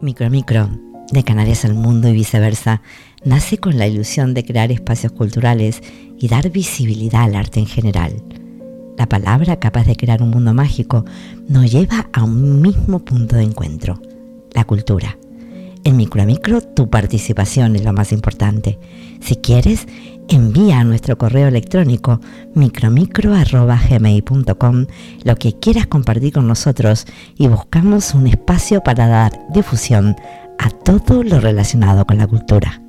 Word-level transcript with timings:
Micro 0.00 0.30
Micro, 0.30 0.70
de 1.10 1.24
Canarias 1.24 1.64
al 1.64 1.74
mundo 1.74 2.08
y 2.08 2.12
viceversa, 2.12 2.82
nace 3.24 3.58
con 3.58 3.78
la 3.78 3.88
ilusión 3.88 4.32
de 4.32 4.44
crear 4.44 4.70
espacios 4.70 5.10
culturales 5.10 5.82
y 6.18 6.28
dar 6.28 6.50
visibilidad 6.50 7.22
al 7.22 7.34
arte 7.34 7.58
en 7.58 7.66
general. 7.66 8.22
La 8.96 9.08
palabra 9.08 9.58
capaz 9.58 9.86
de 9.86 9.96
crear 9.96 10.22
un 10.22 10.30
mundo 10.30 10.54
mágico 10.54 11.04
nos 11.48 11.70
lleva 11.70 12.08
a 12.12 12.22
un 12.22 12.62
mismo 12.62 13.00
punto 13.00 13.36
de 13.36 13.42
encuentro, 13.42 14.00
la 14.52 14.64
cultura. 14.64 15.18
En 15.88 15.96
Micro 15.96 16.24
Micro 16.26 16.60
tu 16.60 16.90
participación 16.90 17.74
es 17.74 17.82
lo 17.82 17.94
más 17.94 18.12
importante. 18.12 18.78
Si 19.22 19.36
quieres, 19.36 19.86
envía 20.28 20.80
a 20.80 20.84
nuestro 20.84 21.16
correo 21.16 21.48
electrónico 21.48 22.20
micromicro.gmail.com 22.54 24.86
lo 25.24 25.36
que 25.36 25.58
quieras 25.58 25.86
compartir 25.86 26.34
con 26.34 26.46
nosotros 26.46 27.06
y 27.38 27.48
buscamos 27.48 28.12
un 28.12 28.26
espacio 28.26 28.82
para 28.82 29.06
dar 29.06 29.32
difusión 29.54 30.14
a 30.58 30.68
todo 30.68 31.22
lo 31.22 31.40
relacionado 31.40 32.04
con 32.04 32.18
la 32.18 32.26
cultura. 32.26 32.82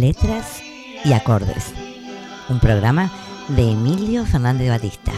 Letras 0.00 0.62
y 1.04 1.12
acordes. 1.12 1.74
Un 2.48 2.58
programa 2.58 3.12
de 3.48 3.72
Emilio 3.72 4.24
Fernández 4.24 4.70
Batista 4.70 5.12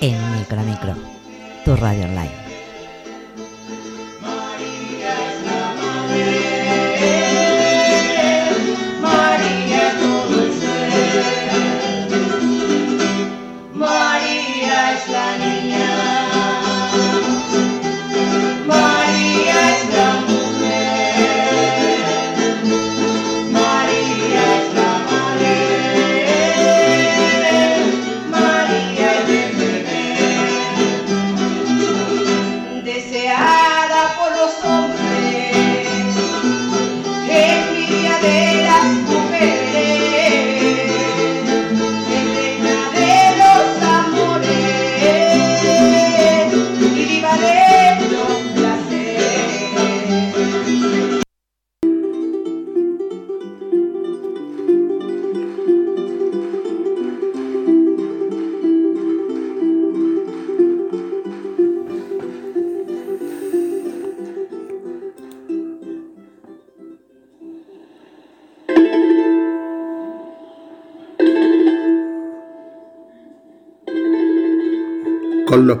en 0.00 0.16
Micro 0.36 0.62
Micro, 0.62 0.96
tu 1.64 1.76
radio 1.76 2.06
online. 2.06 2.45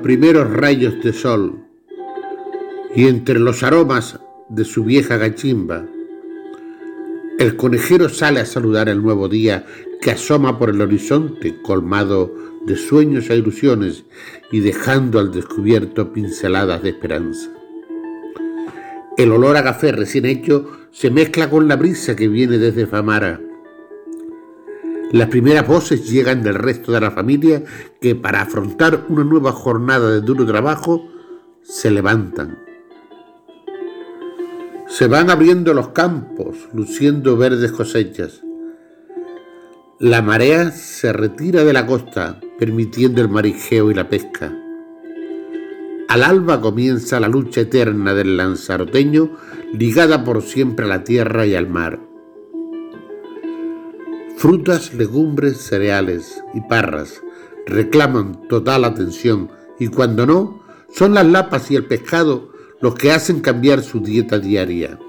Primeros 0.06 0.48
rayos 0.48 1.02
de 1.02 1.12
sol 1.12 1.64
y 2.94 3.08
entre 3.08 3.40
los 3.40 3.64
aromas 3.64 4.20
de 4.48 4.64
su 4.64 4.84
vieja 4.84 5.16
gachimba, 5.16 5.84
el 7.40 7.56
conejero 7.56 8.08
sale 8.08 8.38
a 8.38 8.46
saludar 8.46 8.88
el 8.88 9.02
nuevo 9.02 9.28
día 9.28 9.66
que 10.00 10.12
asoma 10.12 10.60
por 10.60 10.70
el 10.70 10.80
horizonte 10.80 11.60
colmado 11.60 12.32
de 12.66 12.76
sueños 12.76 13.30
e 13.30 13.36
ilusiones 13.36 14.04
y 14.52 14.60
dejando 14.60 15.18
al 15.18 15.32
descubierto 15.32 16.12
pinceladas 16.12 16.84
de 16.84 16.90
esperanza. 16.90 17.50
El 19.18 19.32
olor 19.32 19.56
a 19.56 19.64
café 19.64 19.90
recién 19.90 20.26
hecho 20.26 20.70
se 20.92 21.10
mezcla 21.10 21.50
con 21.50 21.66
la 21.66 21.74
brisa 21.74 22.14
que 22.14 22.28
viene 22.28 22.58
desde 22.58 22.86
Famara 22.86 23.40
las 25.12 25.28
primeras 25.28 25.66
voces 25.66 26.10
llegan 26.10 26.42
del 26.42 26.54
resto 26.54 26.90
de 26.92 27.00
la 27.00 27.12
familia 27.12 27.62
que 28.00 28.14
para 28.16 28.42
afrontar 28.42 29.04
una 29.08 29.24
nueva 29.24 29.52
jornada 29.52 30.10
de 30.10 30.20
duro 30.20 30.44
trabajo 30.44 31.08
se 31.62 31.90
levantan. 31.90 32.58
Se 34.88 35.06
van 35.06 35.30
abriendo 35.30 35.74
los 35.74 35.88
campos, 35.88 36.68
luciendo 36.72 37.36
verdes 37.36 37.72
cosechas. 37.72 38.42
La 39.98 40.22
marea 40.22 40.70
se 40.70 41.12
retira 41.12 41.64
de 41.64 41.72
la 41.72 41.86
costa, 41.86 42.40
permitiendo 42.58 43.20
el 43.20 43.28
marijeo 43.28 43.90
y 43.90 43.94
la 43.94 44.08
pesca. 44.08 44.56
Al 46.08 46.22
alba 46.22 46.60
comienza 46.60 47.18
la 47.18 47.28
lucha 47.28 47.62
eterna 47.62 48.14
del 48.14 48.36
lanzaroteño, 48.36 49.30
ligada 49.72 50.24
por 50.24 50.42
siempre 50.42 50.84
a 50.84 50.88
la 50.88 51.02
tierra 51.04 51.46
y 51.46 51.54
al 51.54 51.68
mar. 51.68 52.05
Frutas, 54.46 54.94
legumbres, 54.94 55.56
cereales 55.56 56.40
y 56.54 56.60
parras 56.60 57.20
reclaman 57.66 58.46
total 58.48 58.84
atención 58.84 59.50
y 59.80 59.88
cuando 59.88 60.24
no, 60.24 60.62
son 60.88 61.14
las 61.14 61.26
lapas 61.26 61.68
y 61.72 61.74
el 61.74 61.86
pescado 61.86 62.52
los 62.80 62.94
que 62.94 63.10
hacen 63.10 63.40
cambiar 63.40 63.82
su 63.82 63.98
dieta 63.98 64.38
diaria. 64.38 65.00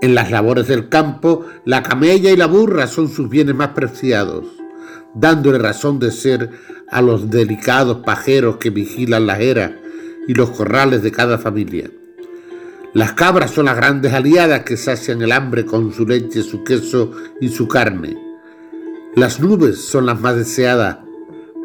En 0.00 0.14
las 0.14 0.30
labores 0.30 0.66
del 0.66 0.88
campo, 0.88 1.44
la 1.66 1.82
camella 1.82 2.30
y 2.30 2.36
la 2.38 2.46
burra 2.46 2.86
son 2.86 3.10
sus 3.10 3.28
bienes 3.28 3.54
más 3.54 3.72
preciados, 3.74 4.46
dándole 5.14 5.58
razón 5.58 5.98
de 5.98 6.12
ser 6.12 6.48
a 6.90 7.02
los 7.02 7.28
delicados 7.28 7.98
pajeros 8.06 8.56
que 8.56 8.70
vigilan 8.70 9.26
las 9.26 9.40
eras 9.40 9.72
y 10.26 10.32
los 10.32 10.48
corrales 10.48 11.02
de 11.02 11.12
cada 11.12 11.36
familia. 11.36 11.90
Las 12.94 13.14
cabras 13.14 13.50
son 13.50 13.64
las 13.64 13.74
grandes 13.74 14.12
aliadas 14.12 14.62
que 14.62 14.76
sacian 14.76 15.20
el 15.20 15.32
hambre 15.32 15.66
con 15.66 15.92
su 15.92 16.06
leche, 16.06 16.44
su 16.44 16.62
queso 16.62 17.10
y 17.40 17.48
su 17.48 17.66
carne. 17.66 18.16
Las 19.16 19.40
nubes 19.40 19.80
son 19.80 20.06
las 20.06 20.20
más 20.20 20.36
deseadas 20.36 20.98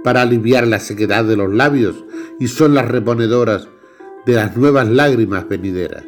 para 0.04 0.24
aliviar 0.24 0.66
la 0.66 0.80
sequedad 0.80 1.24
de 1.24 1.38
los 1.38 1.54
labios 1.54 2.04
y 2.40 2.48
son 2.48 2.74
las 2.74 2.88
reponedoras 2.88 3.68
de 4.26 4.34
las 4.34 4.58
nuevas 4.58 4.88
lágrimas 4.88 5.48
venideras. 5.48 6.04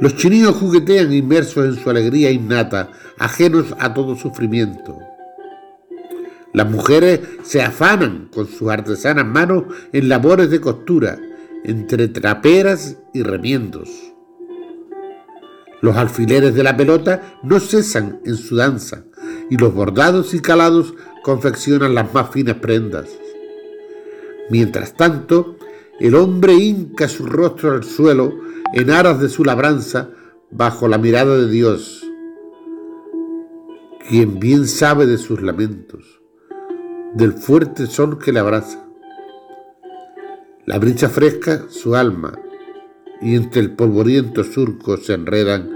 Los 0.00 0.16
chininos 0.16 0.56
juguetean 0.56 1.12
inmersos 1.12 1.66
en 1.66 1.84
su 1.84 1.90
alegría 1.90 2.30
innata, 2.30 2.92
ajenos 3.18 3.74
a 3.78 3.92
todo 3.92 4.16
sufrimiento. 4.16 4.98
Las 6.54 6.70
mujeres 6.70 7.20
se 7.42 7.60
afanan 7.60 8.30
con 8.32 8.46
sus 8.46 8.70
artesanas 8.70 9.26
manos 9.26 9.64
en 9.92 10.08
labores 10.08 10.48
de 10.48 10.62
costura 10.62 11.18
entre 11.64 12.08
traperas 12.08 12.98
y 13.12 13.22
remiendos. 13.22 13.88
Los 15.80 15.96
alfileres 15.96 16.54
de 16.54 16.62
la 16.62 16.76
pelota 16.76 17.38
no 17.42 17.58
cesan 17.58 18.20
en 18.24 18.36
su 18.36 18.56
danza 18.56 19.04
y 19.48 19.56
los 19.56 19.74
bordados 19.74 20.34
y 20.34 20.40
calados 20.40 20.94
confeccionan 21.22 21.94
las 21.94 22.12
más 22.12 22.30
finas 22.30 22.56
prendas. 22.56 23.08
Mientras 24.50 24.94
tanto, 24.94 25.56
el 25.98 26.14
hombre 26.14 26.54
hinca 26.54 27.08
su 27.08 27.26
rostro 27.26 27.72
al 27.72 27.84
suelo 27.84 28.32
en 28.74 28.90
aras 28.90 29.20
de 29.20 29.28
su 29.28 29.44
labranza 29.44 30.10
bajo 30.50 30.88
la 30.88 30.98
mirada 30.98 31.36
de 31.36 31.48
Dios, 31.48 32.04
quien 34.08 34.40
bien 34.40 34.66
sabe 34.66 35.06
de 35.06 35.18
sus 35.18 35.40
lamentos, 35.40 36.20
del 37.14 37.32
fuerte 37.32 37.86
sol 37.86 38.18
que 38.18 38.32
le 38.32 38.40
abraza 38.40 38.89
la 40.66 40.78
brisa 40.78 41.08
fresca 41.08 41.64
su 41.70 41.96
alma, 41.96 42.38
y 43.22 43.34
entre 43.34 43.60
el 43.60 43.72
polvoriento 43.72 44.44
surco 44.44 44.96
se 44.96 45.14
enredan 45.14 45.70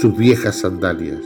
sus 0.00 0.16
viejas 0.16 0.60
sandalias. 0.60 1.22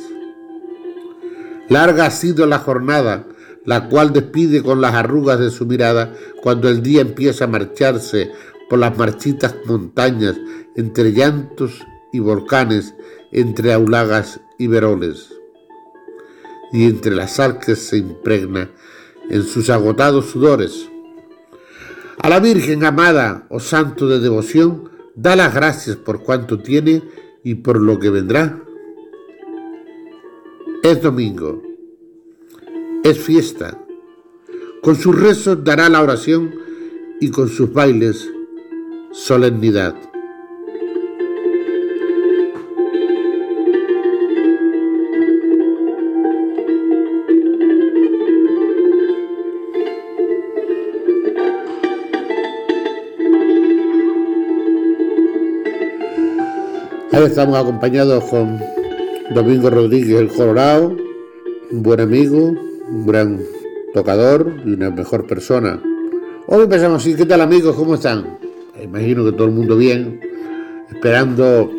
Larga 1.69 2.07
ha 2.07 2.11
sido 2.11 2.47
la 2.47 2.59
jornada, 2.59 3.27
la 3.65 3.89
cual 3.89 4.13
despide 4.13 4.63
con 4.63 4.81
las 4.81 4.95
arrugas 4.95 5.39
de 5.39 5.51
su 5.51 5.67
mirada 5.67 6.15
cuando 6.43 6.69
el 6.69 6.83
día 6.83 7.01
empieza 7.01 7.45
a 7.45 7.49
marcharse 7.49 8.31
por 8.69 8.79
las 8.79 8.97
marchitas 8.97 9.55
montañas, 9.67 10.37
entre 10.77 11.13
llantos 11.13 11.85
y 12.13 12.21
volcanes, 12.21 12.95
entre 13.33 13.73
aulagas 13.73 14.41
y 14.59 14.67
veroles. 14.67 15.33
Y 16.73 16.85
entre 16.85 17.15
las 17.15 17.41
arques 17.41 17.79
se 17.79 17.99
impregna 17.99 18.71
en 19.29 19.43
sus 19.43 19.71
agotados 19.71 20.27
sudores 20.27 20.90
A 22.23 22.29
la 22.29 22.39
Virgen 22.39 22.85
amada 22.85 23.47
o 23.49 23.61
santo 23.61 24.07
de 24.07 24.21
devoción, 24.21 24.91
da 25.15 25.37
las 25.37 25.55
gracias 25.55 25.97
por 25.97 26.23
cuanto 26.23 26.59
tiene 26.59 27.03
y 27.43 27.55
por 27.55 27.81
lo 27.81 27.99
que 27.99 28.11
vendrá. 28.11 28.63
Es 30.83 31.01
domingo, 31.01 31.63
es 33.05 33.19
fiesta. 33.19 33.83
Con 34.83 34.97
sus 34.97 35.19
rezos 35.19 35.65
dará 35.65 35.89
la 35.89 36.03
oración 36.03 36.55
y 37.21 37.31
con 37.31 37.49
sus 37.49 37.73
bailes 37.73 38.31
solemnidad. 39.13 39.95
Ahí 57.21 57.27
estamos 57.27 57.59
acompañados 57.59 58.25
con 58.31 58.59
Domingo 59.35 59.69
Rodríguez 59.69 60.21
el 60.21 60.29
Colorado, 60.29 60.97
un 61.71 61.83
buen 61.83 62.01
amigo, 62.01 62.39
un 62.39 63.07
gran 63.07 63.39
tocador 63.93 64.51
y 64.65 64.73
una 64.73 64.89
mejor 64.89 65.27
persona. 65.27 65.83
Hoy 66.47 66.63
empezamos 66.63 67.03
así, 67.03 67.15
¿qué 67.15 67.27
tal 67.27 67.43
amigos? 67.43 67.77
¿Cómo 67.77 67.97
están? 67.97 68.39
Imagino 68.83 69.23
que 69.27 69.33
todo 69.33 69.49
el 69.49 69.51
mundo 69.53 69.77
bien, 69.77 70.19
esperando, 70.91 71.71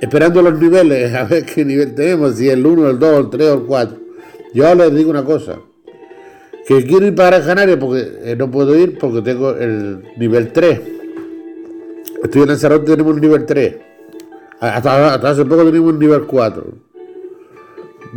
esperando 0.00 0.40
los 0.40 0.58
niveles, 0.58 1.12
a 1.14 1.24
ver 1.24 1.44
qué 1.44 1.62
nivel 1.62 1.94
tenemos, 1.94 2.36
si 2.36 2.48
el 2.48 2.64
1, 2.64 2.88
el 2.88 2.98
2, 2.98 3.18
el 3.18 3.28
3 3.28 3.48
o 3.48 3.54
el 3.56 3.62
4. 3.66 3.98
Yo 4.54 4.74
les 4.76 4.94
digo 4.94 5.10
una 5.10 5.26
cosa, 5.26 5.58
que 6.66 6.86
quiero 6.86 7.04
ir 7.04 7.14
para 7.14 7.44
Canarias 7.44 7.76
porque 7.78 8.12
eh, 8.22 8.34
no 8.34 8.50
puedo 8.50 8.74
ir 8.74 8.96
porque 8.98 9.20
tengo 9.20 9.50
el 9.50 10.04
nivel 10.16 10.54
3. 10.54 10.80
Estoy 12.24 12.42
en 12.42 12.48
Lanzarote, 12.48 12.92
tenemos 12.92 13.12
un 13.12 13.20
nivel 13.20 13.44
3. 13.44 13.89
Hasta, 14.60 15.14
hace 15.14 15.44
poco 15.46 15.64
teníamos 15.64 15.94
un 15.94 15.98
nivel 15.98 16.26
4. 16.26 16.66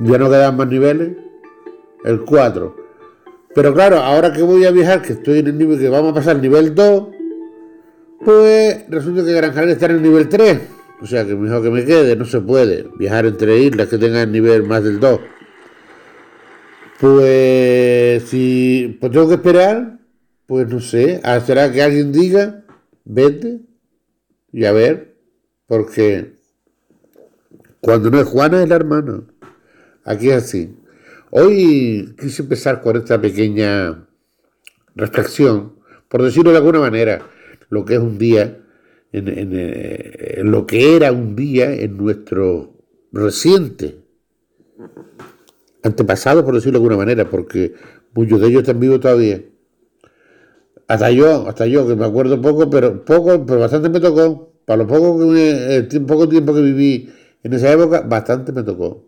Ya 0.04 0.18
no 0.18 0.30
quedan 0.30 0.58
más 0.58 0.68
niveles. 0.68 1.16
El 2.04 2.22
4. 2.22 2.76
Pero 3.56 3.74
claro, 3.74 3.98
ahora 3.98 4.34
que 4.34 4.42
voy 4.42 4.66
a 4.66 4.72
viajar, 4.72 5.02
que 5.02 5.14
estoy 5.14 5.40
en 5.40 5.48
el 5.48 5.58
nivel, 5.58 5.80
que 5.80 5.88
vamos 5.88 6.12
a 6.12 6.16
pasar 6.16 6.36
al 6.36 6.42
nivel 6.42 6.76
2, 6.76 7.08
pues 8.26 8.86
resulta 8.90 9.24
que 9.24 9.32
Gran 9.32 9.70
está 9.70 9.86
en 9.86 9.92
el 9.92 10.02
nivel 10.02 10.28
3. 10.28 10.60
O 11.02 11.06
sea 11.06 11.26
que 11.26 11.36
mejor 11.36 11.64
que 11.64 11.70
me 11.70 11.86
quede, 11.86 12.16
no 12.16 12.26
se 12.26 12.40
puede 12.42 12.88
viajar 12.98 13.26
entre 13.26 13.60
islas 13.60 13.88
que 13.88 13.98
tengan 13.98 14.32
nivel 14.32 14.64
más 14.64 14.84
del 14.84 15.00
2. 15.00 15.20
Pues 17.00 18.24
si 18.24 18.98
pues 19.00 19.12
tengo 19.12 19.28
que 19.28 19.36
esperar, 19.36 20.00
pues 20.46 20.68
no 20.68 20.80
sé, 20.80 21.22
será 21.46 21.72
que 21.72 21.82
alguien 21.82 22.12
diga, 22.12 22.64
vete 23.04 23.62
y 24.52 24.66
a 24.66 24.72
ver 24.72 25.18
porque 25.68 26.33
cuando 27.84 28.10
no 28.10 28.18
es 28.18 28.26
Juana 28.26 28.64
es 28.64 28.70
la 28.70 28.76
hermana. 28.76 29.24
Aquí 30.06 30.30
es 30.30 30.46
así. 30.46 30.74
Hoy 31.32 32.16
quise 32.18 32.44
empezar 32.44 32.82
con 32.82 32.96
esta 32.96 33.20
pequeña 33.20 34.08
reflexión, 34.96 35.74
por 36.08 36.24
decirlo 36.24 36.52
de 36.52 36.58
alguna 36.58 36.80
manera, 36.80 37.28
lo 37.70 37.84
que 37.84 37.96
es 37.96 38.00
un 38.00 38.18
día, 38.18 38.58
en, 39.12 40.50
lo 40.50 40.66
que 40.66 40.96
era 40.96 41.12
un 41.12 41.36
día 41.36 41.74
en 41.74 41.98
nuestro 41.98 42.72
reciente 43.12 43.98
antepasado, 45.84 46.46
por 46.46 46.56
decirlo 46.56 46.80
de 46.80 46.86
alguna 46.86 46.98
manera, 46.98 47.30
porque 47.30 47.74
muchos 48.14 48.40
de 48.40 48.48
ellos 48.48 48.62
están 48.62 48.80
vivos 48.80 49.02
todavía. 49.02 49.42
Hasta 50.88 51.12
yo, 51.12 51.50
hasta 51.50 51.66
yo, 51.66 51.86
que 51.86 51.98
me 51.98 52.06
acuerdo 52.06 52.40
poco, 52.40 52.70
pero 52.70 53.04
poco, 53.04 53.46
pero 53.46 53.60
bastante 53.60 53.90
me 53.90 54.00
tocó. 54.00 54.54
Para 54.64 54.84
lo 54.84 54.88
poco, 54.88 55.34
que, 55.34 55.76
el 55.76 56.06
poco 56.06 56.30
tiempo 56.30 56.54
que 56.54 56.62
viví 56.62 57.10
en 57.44 57.54
esa 57.54 57.72
época, 57.72 58.02
bastante 58.02 58.52
me 58.52 58.64
tocó. 58.64 59.06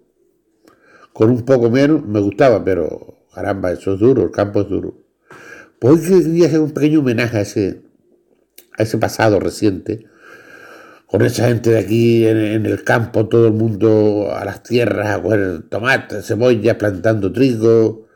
Con 1.13 1.29
un 1.29 1.43
poco 1.43 1.69
menos 1.69 2.05
me 2.05 2.19
gustaba, 2.19 2.63
pero 2.63 3.19
caramba, 3.33 3.71
eso 3.71 3.93
es 3.93 3.99
duro, 3.99 4.23
el 4.23 4.31
campo 4.31 4.61
es 4.61 4.69
duro. 4.69 4.97
Pues 5.79 6.09
hoy 6.09 6.23
quería 6.23 6.47
hacer 6.47 6.59
un 6.59 6.71
pequeño 6.71 6.99
homenaje 6.99 7.37
a 7.37 7.41
ese, 7.41 7.81
a 8.77 8.83
ese 8.83 8.97
pasado 8.97 9.39
reciente, 9.39 10.05
con 11.07 11.21
esa 11.21 11.47
gente 11.47 11.71
de 11.71 11.79
aquí 11.79 12.27
en, 12.27 12.65
el 12.65 12.83
campo, 12.83 13.27
todo 13.27 13.47
el 13.47 13.53
mundo 13.53 14.29
a 14.35 14.43
las 14.43 14.63
tierras 14.63 15.07
a 15.07 15.21
coger 15.21 15.63
tomate, 15.69 16.21
cebolla, 16.21 16.77
plantando 16.77 17.31
trigo, 17.31 18.07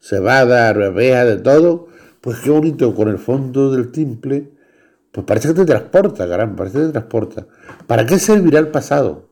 cebada, 0.00 0.70
arveja, 0.70 1.24
de 1.24 1.36
todo. 1.38 1.88
Pues 2.20 2.38
qué 2.38 2.50
bonito 2.50 2.94
con 2.94 3.08
el 3.08 3.18
fondo 3.18 3.70
del 3.70 3.92
timple 3.92 4.58
pues 5.12 5.26
parece 5.26 5.48
que 5.48 5.54
te 5.54 5.64
transporta, 5.64 6.28
caramba, 6.28 6.56
parece 6.56 6.78
que 6.78 6.84
te 6.86 6.92
transporta. 6.92 7.46
¿Para 7.86 8.06
qué 8.06 8.18
servirá 8.18 8.58
el 8.58 8.68
pasado? 8.68 9.27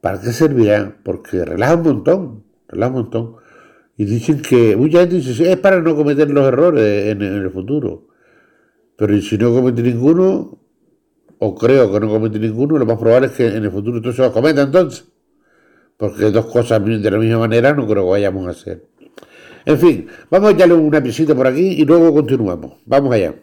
¿Para 0.00 0.20
qué 0.20 0.32
servirá? 0.32 0.96
Porque 1.02 1.44
relaja 1.44 1.74
un 1.74 1.82
montón, 1.82 2.44
relaja 2.68 2.92
un 2.92 3.02
montón. 3.02 3.36
Y 3.96 4.04
dicen 4.04 4.40
que, 4.42 4.76
mucha 4.76 5.00
gente 5.00 5.16
dice, 5.16 5.50
es 5.50 5.56
para 5.58 5.80
no 5.80 5.96
cometer 5.96 6.30
los 6.30 6.46
errores 6.46 7.06
en, 7.06 7.22
el 7.22 7.50
futuro. 7.50 8.06
Pero 8.96 9.20
si 9.20 9.36
no 9.36 9.52
comete 9.52 9.82
ninguno, 9.82 10.58
o 11.38 11.54
creo 11.54 11.92
que 11.92 12.00
no 12.00 12.08
comete 12.08 12.38
ninguno, 12.38 12.78
lo 12.78 12.86
más 12.86 12.98
probable 12.98 13.26
es 13.26 13.32
que 13.32 13.46
en 13.46 13.64
el 13.64 13.70
futuro 13.72 14.12
se 14.12 14.22
los 14.22 14.32
cometa 14.32 14.62
entonces. 14.62 15.04
Porque 15.96 16.30
dos 16.30 16.46
cosas 16.46 16.84
de 16.84 17.10
la 17.10 17.18
misma 17.18 17.40
manera 17.40 17.74
no 17.74 17.86
creo 17.88 18.04
que 18.04 18.10
vayamos 18.10 18.46
a 18.46 18.50
hacer. 18.50 18.86
En 19.64 19.78
fin, 19.78 20.06
vamos 20.30 20.50
a 20.50 20.52
echarle 20.52 20.74
una 20.74 21.00
visita 21.00 21.34
por 21.34 21.48
aquí 21.48 21.60
y 21.60 21.84
luego 21.84 22.14
continuamos. 22.14 22.74
Vamos 22.86 23.12
allá. 23.12 23.34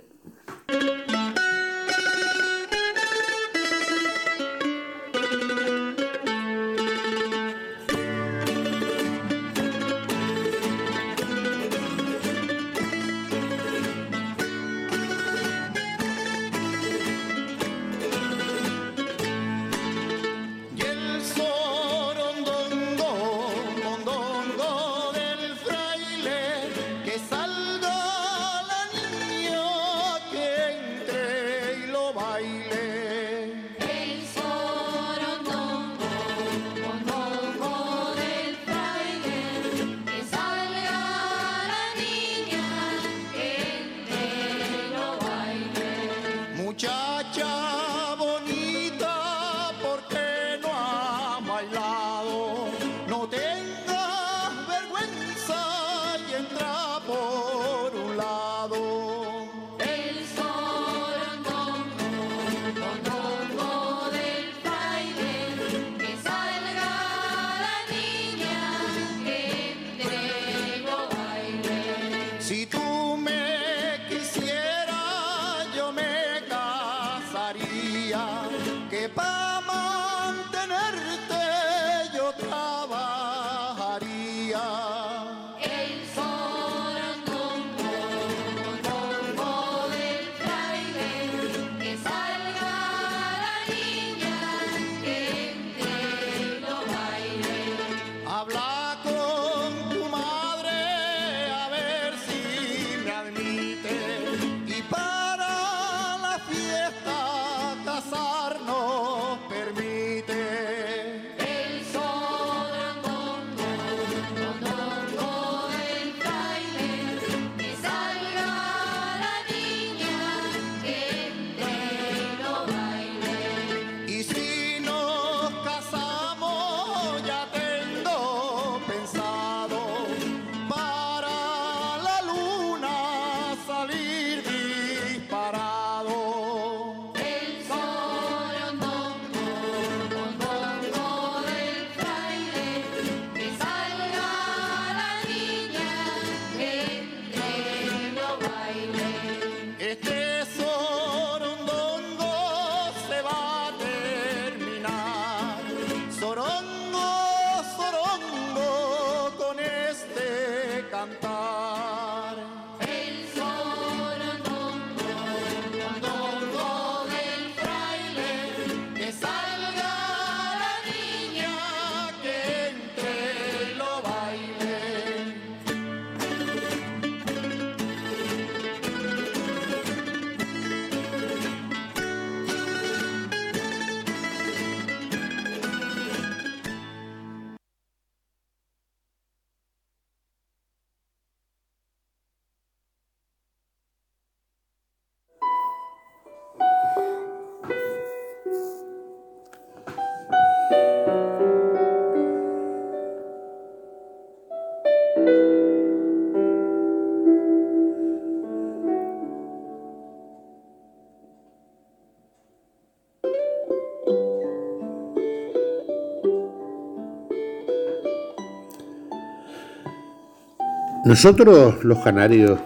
Nosotros 221.06 221.84
los 221.84 222.00
canarios, 222.00 222.60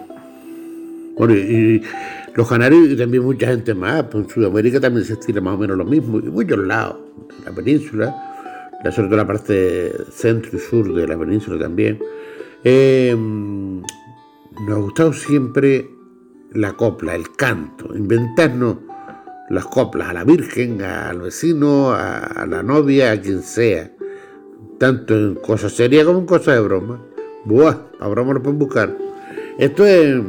bueno, 1.16 1.34
y 1.34 1.82
los 2.34 2.48
canarios 2.48 2.88
y 2.88 2.96
también 2.96 3.22
mucha 3.22 3.46
gente 3.48 3.74
más, 3.74 4.04
pues 4.04 4.24
en 4.24 4.30
Sudamérica 4.30 4.80
también 4.80 5.04
se 5.04 5.12
estira 5.12 5.42
más 5.42 5.54
o 5.54 5.58
menos 5.58 5.76
lo 5.76 5.84
mismo, 5.84 6.18
y 6.18 6.22
muchos 6.22 6.58
lados, 6.58 6.96
la 7.44 7.52
península, 7.52 8.14
sobre 8.90 9.08
todo 9.08 9.16
la 9.18 9.26
parte 9.26 9.92
centro 10.10 10.56
y 10.56 10.58
sur 10.58 10.94
de 10.94 11.06
la 11.06 11.18
península 11.18 11.58
también. 11.58 11.98
Eh, 12.64 13.14
nos 13.14 14.76
ha 14.76 14.80
gustado 14.80 15.12
siempre 15.12 15.90
la 16.52 16.72
copla, 16.72 17.14
el 17.14 17.30
canto, 17.36 17.94
inventarnos 17.94 18.78
las 19.50 19.66
coplas 19.66 20.08
a 20.08 20.12
la 20.14 20.24
Virgen, 20.24 20.80
al 20.80 21.20
vecino, 21.20 21.92
a, 21.92 22.46
la 22.48 22.62
novia, 22.62 23.12
a 23.12 23.20
quien 23.20 23.42
sea, 23.42 23.90
tanto 24.78 25.14
en 25.14 25.34
cosas 25.34 25.72
serias 25.72 26.06
como 26.06 26.20
en 26.20 26.26
cosas 26.26 26.54
de 26.54 26.60
broma. 26.60 27.09
Buah, 27.44 27.76
a 28.00 28.08
broma 28.08 28.34
lo 28.34 28.42
pueden 28.42 28.58
buscar. 28.58 28.96
Esto 29.58 29.86
es, 29.86 30.22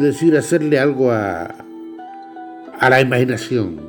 decir, 0.00 0.36
hacerle 0.36 0.78
algo 0.78 1.10
a, 1.10 1.54
a 2.78 2.90
la 2.90 3.00
imaginación. 3.00 3.80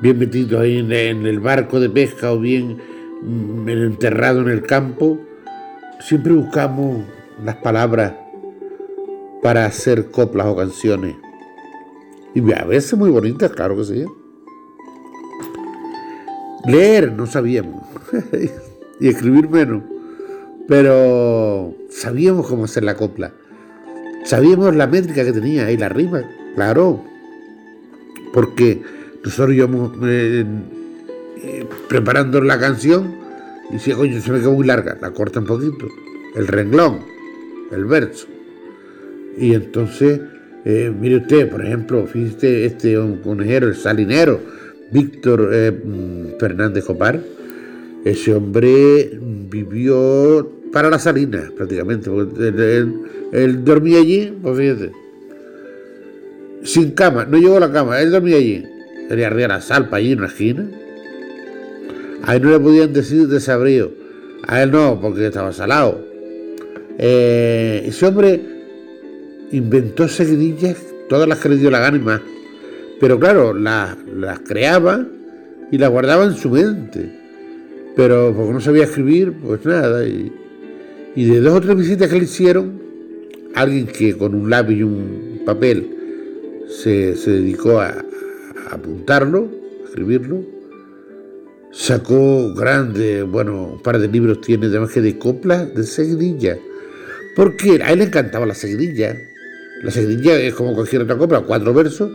Bien 0.00 0.18
metido 0.18 0.60
ahí 0.60 0.78
en, 0.78 0.92
en 0.92 1.26
el 1.26 1.40
barco 1.40 1.78
de 1.78 1.90
pesca 1.90 2.32
o 2.32 2.38
bien 2.38 2.78
mm, 3.22 3.68
enterrado 3.68 4.40
en 4.40 4.48
el 4.48 4.62
campo, 4.62 5.18
siempre 6.00 6.32
buscamos 6.32 7.04
las 7.44 7.56
palabras 7.56 8.14
para 9.42 9.66
hacer 9.66 10.10
coplas 10.10 10.46
o 10.46 10.56
canciones. 10.56 11.16
Y 12.34 12.52
a 12.52 12.64
veces 12.64 12.98
muy 12.98 13.10
bonitas, 13.10 13.50
claro 13.50 13.76
que 13.76 13.84
sí. 13.84 14.04
Leer 16.66 17.12
no 17.12 17.26
sabíamos. 17.26 17.82
y 19.00 19.08
escribir 19.08 19.48
menos. 19.48 19.82
Pero 20.70 21.74
sabíamos 21.90 22.46
cómo 22.46 22.66
hacer 22.66 22.84
la 22.84 22.94
copla. 22.94 23.32
Sabíamos 24.24 24.76
la 24.76 24.86
métrica 24.86 25.24
que 25.24 25.32
tenía 25.32 25.68
y 25.72 25.76
la 25.76 25.88
rima, 25.88 26.22
claro. 26.54 27.04
Porque 28.32 28.80
nosotros 29.24 29.56
íbamos 29.56 29.90
eh, 30.04 30.44
preparando 31.88 32.40
la 32.40 32.56
canción 32.60 33.16
y 33.68 33.72
decía, 33.72 33.96
coño, 33.96 34.20
se 34.20 34.30
me 34.30 34.38
quedó 34.38 34.52
muy 34.52 34.64
larga, 34.64 34.96
la 35.00 35.10
corta 35.10 35.40
un 35.40 35.46
poquito. 35.46 35.88
El 36.36 36.46
renglón, 36.46 37.00
el 37.72 37.86
verso. 37.86 38.28
Y 39.36 39.54
entonces 39.54 40.20
eh, 40.64 40.94
mire 40.96 41.16
usted, 41.16 41.50
por 41.50 41.64
ejemplo, 41.64 42.06
fíjese 42.06 42.66
este 42.66 42.96
conejero, 43.24 43.66
el 43.66 43.74
salinero, 43.74 44.40
Víctor 44.92 45.50
eh, 45.52 45.72
mm, 45.72 46.38
Fernández 46.38 46.84
Copar, 46.84 47.20
ese 48.04 48.32
hombre 48.34 49.18
vivió 49.50 50.59
para 50.72 50.90
la 50.90 50.98
salina 50.98 51.50
prácticamente, 51.56 52.10
él, 53.32 53.64
dormía 53.64 53.98
allí, 53.98 54.36
pues 54.42 54.58
fíjate, 54.58 54.92
sin 56.62 56.92
cama, 56.92 57.24
no 57.24 57.38
llegó 57.38 57.56
a 57.56 57.60
la 57.60 57.72
cama, 57.72 58.00
él 58.00 58.10
dormía 58.10 58.36
allí, 58.36 58.64
tenía 59.08 59.26
arriba 59.26 59.48
la 59.48 59.60
salpa 59.60 59.96
allí 59.96 60.12
en 60.12 60.18
una 60.18 60.28
esquina, 60.28 60.68
ahí 62.22 62.40
no 62.40 62.50
le 62.50 62.60
podían 62.60 62.92
decir 62.92 63.28
desabrío, 63.28 63.90
a 64.46 64.62
él 64.62 64.70
no, 64.70 65.00
porque 65.00 65.26
estaba 65.26 65.52
salado. 65.52 66.04
Eh, 66.98 67.84
ese 67.86 68.06
hombre 68.06 68.40
inventó 69.52 70.08
seguidillas, 70.08 70.76
todas 71.08 71.28
las 71.28 71.38
que 71.38 71.48
le 71.48 71.56
dio 71.56 71.70
la 71.70 71.80
gana 71.80 71.96
y 71.96 72.00
más. 72.00 72.20
Pero 73.00 73.18
claro, 73.18 73.54
las, 73.54 73.96
creaba 74.46 75.06
y 75.70 75.78
las 75.78 75.90
guardaba 75.90 76.24
en 76.24 76.34
su 76.34 76.50
mente. 76.50 77.10
Pero 77.96 78.34
porque 78.36 78.52
no 78.52 78.60
sabía 78.60 78.84
escribir, 78.84 79.32
pues 79.32 79.64
nada. 79.64 80.04
Y, 81.16 81.24
de 81.24 81.40
dos 81.40 81.54
o 81.54 81.60
tres 81.60 81.76
visitas 81.76 82.08
que 82.08 82.18
le 82.18 82.24
hicieron, 82.24 82.80
alguien 83.54 83.86
que 83.86 84.16
con 84.16 84.34
un 84.34 84.48
lápiz 84.48 84.76
y 84.76 84.82
un 84.84 85.42
papel 85.44 85.90
se, 86.68 87.14
dedicó 87.14 87.80
a, 87.80 88.04
apuntarlo, 88.70 89.48
a 89.82 89.88
escribirlo, 89.88 90.44
sacó 91.72 92.54
grande, 92.54 93.22
bueno, 93.22 93.72
un 93.72 93.82
par 93.82 93.98
de 93.98 94.08
libros 94.08 94.40
tiene, 94.40 94.66
además 94.66 94.92
que 94.92 95.00
de 95.00 95.18
coplas 95.18 95.74
de 95.74 95.82
seguidilla. 95.82 96.58
Porque 97.34 97.82
a 97.82 97.92
él 97.92 97.98
le 97.98 98.04
encantaba 98.06 98.46
la 98.46 98.54
seguidilla. 98.54 99.16
La 99.82 99.90
seguidilla 99.90 100.38
es 100.40 100.54
como 100.54 100.74
cualquier 100.74 101.02
otra 101.02 101.16
copla, 101.16 101.40
cuatro 101.40 101.72
versos, 101.74 102.10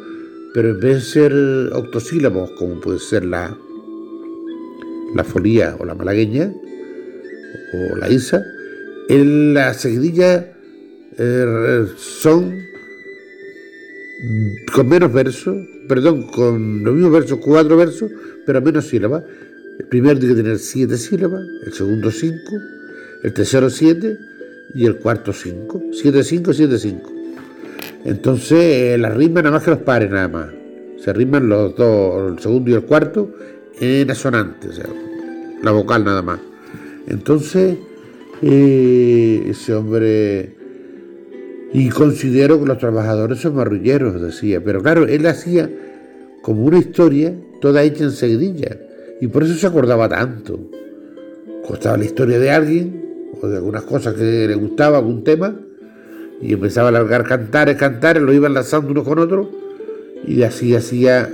pero 0.54 0.70
en 0.70 0.80
vez 0.80 0.96
de 0.96 1.02
ser 1.02 1.34
octosílabos, 1.74 2.52
como 2.52 2.80
puede 2.80 3.00
ser 3.00 3.26
la, 3.26 3.58
la 5.14 5.24
folía 5.24 5.76
o 5.80 5.86
la 5.86 5.96
malagueña, 5.96 6.54
o 7.74 7.96
la 7.98 8.10
isa, 8.10 8.46
en 9.10 9.54
la 9.54 9.74
seguidilla 9.74 10.54
eh, 11.18 11.86
son 11.98 12.66
con 14.74 14.88
menos 14.88 15.12
versos, 15.14 15.56
perdón, 15.88 16.24
con 16.28 16.84
los 16.84 16.94
mismos 16.94 17.12
versos, 17.12 17.40
cuatro 17.44 17.78
versos, 17.78 18.12
pero 18.46 18.62
menos 18.62 18.88
sílabas. 18.88 19.24
El 19.80 19.88
primero 19.88 20.18
tiene 20.20 20.36
que 20.36 20.42
tener 20.42 20.60
siete 20.60 20.98
sílabas, 20.98 21.46
el 21.66 21.74
segundo 21.74 22.12
cinco, 22.12 22.54
el 23.24 23.34
tercero 23.34 23.70
siete 23.70 24.18
y 24.74 24.86
el 24.86 24.98
cuarto 24.98 25.34
cinco. 25.34 25.82
Siete, 25.92 26.24
cinco, 26.24 26.54
siete, 26.54 26.78
cinco. 26.78 27.12
Entonces 28.04 28.60
eh, 28.60 28.98
las 28.98 29.16
rimas 29.16 29.44
nada 29.44 29.56
más 29.56 29.64
que 29.64 29.72
los 29.72 29.80
pares 29.80 30.10
nada 30.10 30.28
más. 30.28 30.50
Se 31.04 31.14
riman 31.14 31.50
los 31.50 31.76
dos, 31.76 32.32
el 32.32 32.40
segundo 32.40 32.72
y 32.72 32.74
el 32.74 32.84
cuarto, 32.84 33.36
en 33.80 34.10
asonante, 34.10 34.70
o 34.70 34.74
sea, 34.74 34.86
la 35.62 35.72
vocal 35.72 36.04
nada 36.04 36.22
más. 36.22 36.40
Entonces, 37.08 37.78
eh, 38.42 39.48
ese 39.50 39.74
hombre, 39.74 40.56
y 41.74 41.90
considero 41.90 42.60
que 42.60 42.68
los 42.68 42.78
trabajadores 42.78 43.40
son 43.40 43.56
marrulleros, 43.56 44.22
decía, 44.22 44.64
pero 44.64 44.82
claro, 44.82 45.06
él 45.08 45.26
hacía 45.28 45.70
como 46.42 46.66
una 46.66 46.78
historia 46.78 47.34
toda 47.62 47.84
hecha 47.84 48.04
en 48.04 48.12
seguidilla, 48.12 48.78
y 49.22 49.28
por 49.28 49.44
eso 49.44 49.56
se 49.56 49.68
acordaba 49.68 50.10
tanto. 50.10 50.60
Costaba 51.68 51.98
la 51.98 52.06
historia 52.06 52.40
de 52.40 52.52
alguien, 52.52 53.06
o 53.42 53.48
de 53.48 53.58
algunas 53.58 53.84
cosas 53.84 54.14
que 54.14 54.48
le 54.48 54.56
gustaba, 54.56 54.98
algún 54.98 55.24
tema, 55.24 55.60
y 56.42 56.54
empezaba 56.54 56.90
a 56.90 56.92
largar 56.92 57.24
cantares, 57.24 57.78
cantares, 57.78 58.22
lo 58.22 58.34
iban 58.34 58.54
lanzando 58.54 58.92
uno 58.92 59.04
con 59.04 59.20
otro 59.20 59.50
y 60.28 60.44
así 60.44 60.76
hacía 60.76 61.30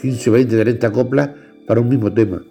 15, 0.00 0.30
20, 0.30 0.60
30 0.62 0.92
coplas 0.92 1.30
para 1.66 1.80
un 1.80 1.88
mismo 1.88 2.12
tema. 2.12 2.42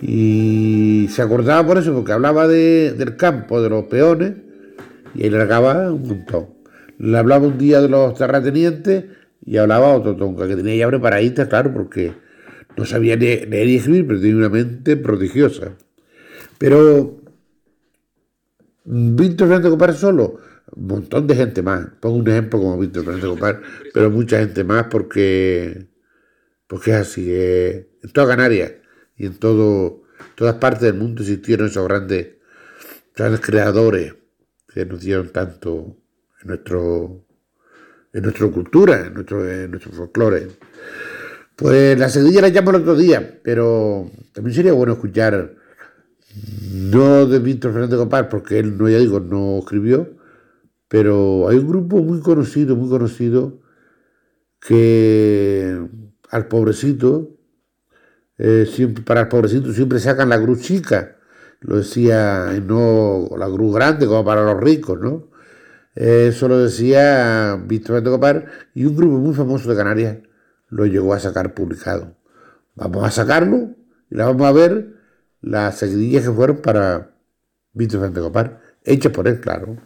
Y 0.00 1.08
se 1.10 1.22
acordaba 1.22 1.66
por 1.66 1.78
eso, 1.78 1.94
porque 1.94 2.12
hablaba 2.12 2.46
del 2.48 3.16
campo, 3.16 3.62
de 3.62 3.70
los 3.70 3.84
peones, 3.86 4.34
y 5.14 5.24
ahí 5.24 5.30
largaba 5.30 5.92
un 5.92 6.06
montón. 6.06 6.48
Le 6.98 7.16
hablaba 7.16 7.46
un 7.46 7.58
día 7.58 7.80
de 7.80 7.88
los 7.88 8.14
terratenientes 8.14 9.04
y 9.44 9.56
hablaba 9.56 9.94
otro 9.94 10.16
tonca, 10.16 10.46
que 10.46 10.56
tenía 10.56 10.76
ya 10.76 10.88
preparadita, 10.88 11.48
claro, 11.48 11.72
porque 11.72 12.12
no 12.76 12.84
sabía 12.84 13.16
leer 13.16 13.68
y 13.68 13.76
escribir, 13.76 14.06
pero 14.06 14.20
tenía 14.20 14.36
una 14.36 14.48
mente 14.48 14.96
prodigiosa. 14.96 15.72
Pero 16.58 17.20
Víctor 18.84 19.48
Fernández 19.48 19.70
Copar 19.70 19.94
solo 19.94 20.40
un 20.74 20.86
montón 20.86 21.26
de 21.26 21.36
gente 21.36 21.62
más. 21.62 21.86
Pongo 22.00 22.16
un 22.16 22.28
ejemplo 22.28 22.58
como 22.58 22.78
Víctor 22.78 23.04
Fernández 23.04 23.30
Copar, 23.30 23.62
pero 23.94 24.10
mucha 24.10 24.38
gente 24.40 24.64
más 24.64 24.86
porque, 24.90 25.86
porque 26.66 26.90
es 26.90 26.96
así. 26.96 27.30
en 27.32 28.12
toda 28.12 28.28
Canarias 28.28 28.72
y 29.16 29.26
en 29.26 29.34
todo, 29.38 30.02
todas 30.34 30.56
partes 30.56 30.82
del 30.82 30.94
mundo 30.94 31.22
existieron 31.22 31.68
esos 31.68 31.86
grandes, 31.86 32.36
grandes 33.14 33.40
creadores 33.40 34.14
que 34.72 34.84
nos 34.84 35.00
dieron 35.00 35.30
tanto 35.30 35.96
en 36.42 36.48
nuestro 36.48 37.26
en 38.16 38.22
nuestra 38.22 38.48
cultura, 38.48 39.06
en 39.06 39.14
nuestro, 39.14 39.48
en 39.48 39.70
nuestro. 39.70 40.08
Pues 41.54 41.98
la 41.98 42.08
seguidilla 42.08 42.40
la 42.40 42.48
llamo 42.48 42.70
el 42.70 42.76
otro 42.76 42.96
día, 42.96 43.40
pero 43.42 44.10
también 44.32 44.54
sería 44.54 44.72
bueno 44.72 44.94
escuchar, 44.94 45.54
no 46.72 47.26
de 47.26 47.38
Víctor 47.38 47.72
Fernández 47.72 47.98
Copar, 47.98 48.30
porque 48.30 48.58
él, 48.58 48.78
no 48.78 48.88
ya 48.88 48.98
digo, 48.98 49.20
no 49.20 49.58
escribió, 49.58 50.16
pero 50.88 51.48
hay 51.48 51.58
un 51.58 51.68
grupo 51.68 51.98
muy 51.98 52.20
conocido, 52.20 52.74
muy 52.74 52.88
conocido, 52.88 53.60
que 54.60 55.78
al 56.30 56.48
pobrecito, 56.48 57.35
eh, 58.38 58.68
siempre, 58.70 59.02
para 59.04 59.22
el 59.22 59.28
pobrecito 59.28 59.72
siempre 59.72 59.98
sacan 59.98 60.28
la 60.28 60.40
cruz 60.40 60.62
chica, 60.62 61.16
lo 61.60 61.76
decía, 61.76 62.52
no 62.66 63.28
la 63.36 63.46
cruz 63.46 63.74
grande 63.74 64.06
como 64.06 64.24
para 64.24 64.44
los 64.44 64.60
ricos, 64.60 65.00
¿no? 65.00 65.28
Eso 65.94 66.46
lo 66.48 66.58
decía 66.58 67.58
Víctor 67.66 68.04
Copar 68.04 68.46
y 68.74 68.84
un 68.84 68.94
grupo 68.94 69.16
muy 69.16 69.34
famoso 69.34 69.70
de 69.70 69.76
Canarias 69.76 70.18
lo 70.68 70.84
llegó 70.84 71.14
a 71.14 71.20
sacar 71.20 71.54
publicado. 71.54 72.14
Vamos 72.74 73.04
a 73.04 73.10
sacarlo 73.10 73.70
y 74.10 74.14
la 74.14 74.26
vamos 74.26 74.46
a 74.46 74.52
ver 74.52 74.94
las 75.40 75.78
seguidillas 75.78 76.24
que 76.24 76.32
fueron 76.32 76.58
para 76.58 77.12
Víctor 77.72 78.12
Copar, 78.12 78.60
hechas 78.84 79.12
por 79.12 79.26
él, 79.26 79.40
claro. 79.40 79.78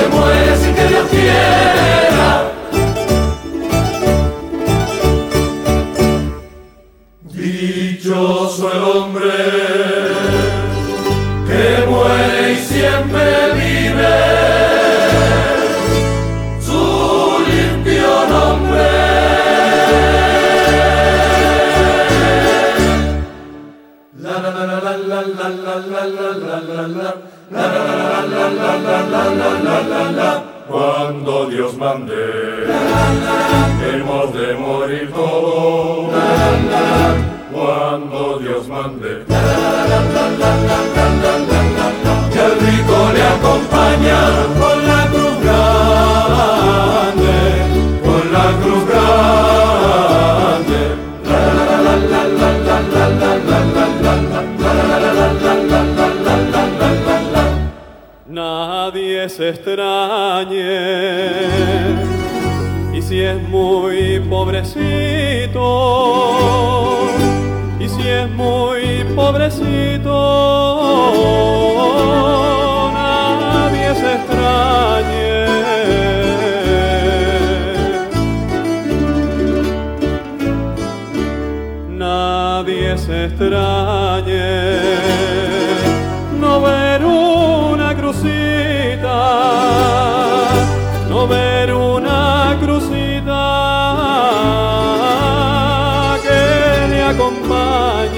se 0.00 0.08
muere 0.08 0.56
sin 0.56 0.74
que 0.74 0.86
Dios 0.86 1.08
quiera. 1.10 1.69
nadie 82.70 82.96
se 82.98 83.24
extrañe 83.24 84.44
no 86.40 86.60
ver 86.62 87.04
una 87.04 87.94
crucita, 87.94 89.08
no 91.08 91.26
ver 91.26 91.74
una 91.74 92.56
crucita 92.60 93.36
que 96.22 96.88
le 96.90 97.02
acompañe. 97.02 98.09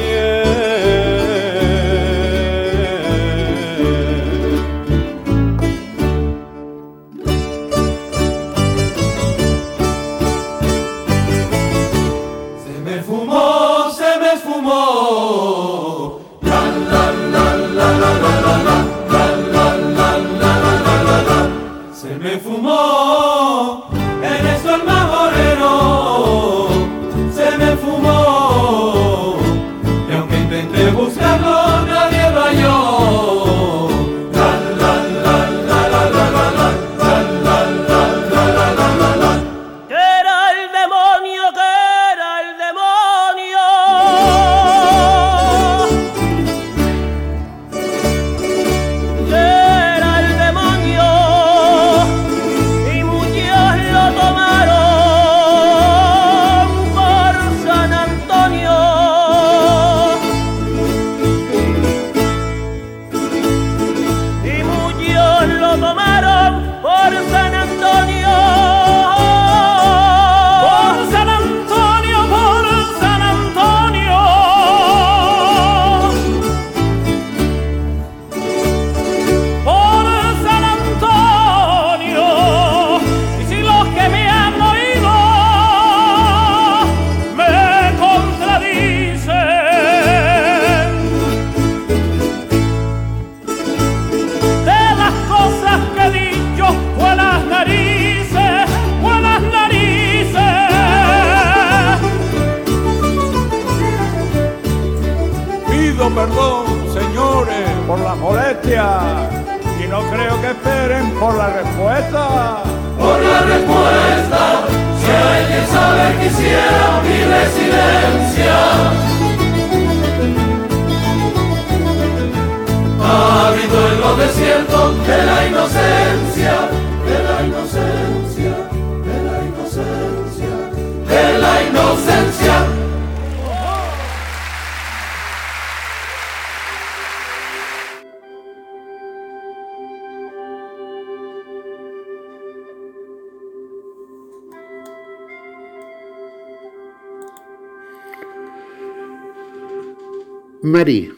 María, 150.64 151.12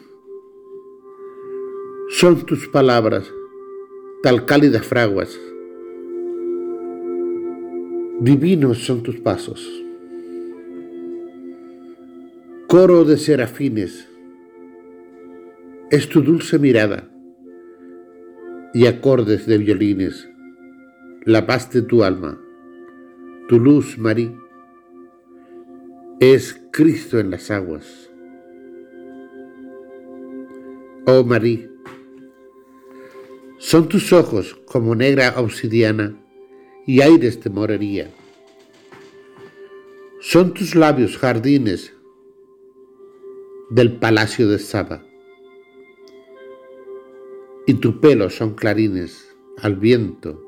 son 2.08 2.46
tus 2.46 2.66
palabras, 2.66 3.30
tal 4.22 4.46
cálidas 4.46 4.86
fraguas. 4.86 5.38
Divinos 8.20 8.78
son 8.86 9.02
tus 9.02 9.20
pasos. 9.20 9.84
Coro 12.68 13.04
de 13.04 13.18
serafines, 13.18 14.08
es 15.90 16.08
tu 16.08 16.22
dulce 16.22 16.58
mirada 16.58 17.10
y 18.72 18.86
acordes 18.86 19.44
de 19.44 19.58
violines, 19.58 20.26
la 21.26 21.46
paz 21.46 21.70
de 21.70 21.82
tu 21.82 22.02
alma, 22.02 22.40
tu 23.50 23.60
luz, 23.60 23.98
María, 23.98 24.32
es 26.18 26.64
Cristo 26.72 27.18
en 27.18 27.30
las 27.30 27.50
aguas. 27.50 28.13
Oh 31.06 31.22
María, 31.22 31.68
son 33.58 33.90
tus 33.90 34.10
ojos 34.14 34.54
como 34.64 34.94
negra 34.94 35.34
obsidiana 35.36 36.18
y 36.86 37.02
aires 37.02 37.44
de 37.44 37.50
morería. 37.50 38.10
Son 40.20 40.54
tus 40.54 40.74
labios 40.74 41.18
jardines 41.18 41.92
del 43.68 43.96
palacio 43.96 44.48
de 44.48 44.58
Saba. 44.58 45.04
Y 47.66 47.74
tu 47.74 48.00
pelo 48.00 48.30
son 48.30 48.54
clarines 48.54 49.36
al 49.58 49.76
viento 49.76 50.42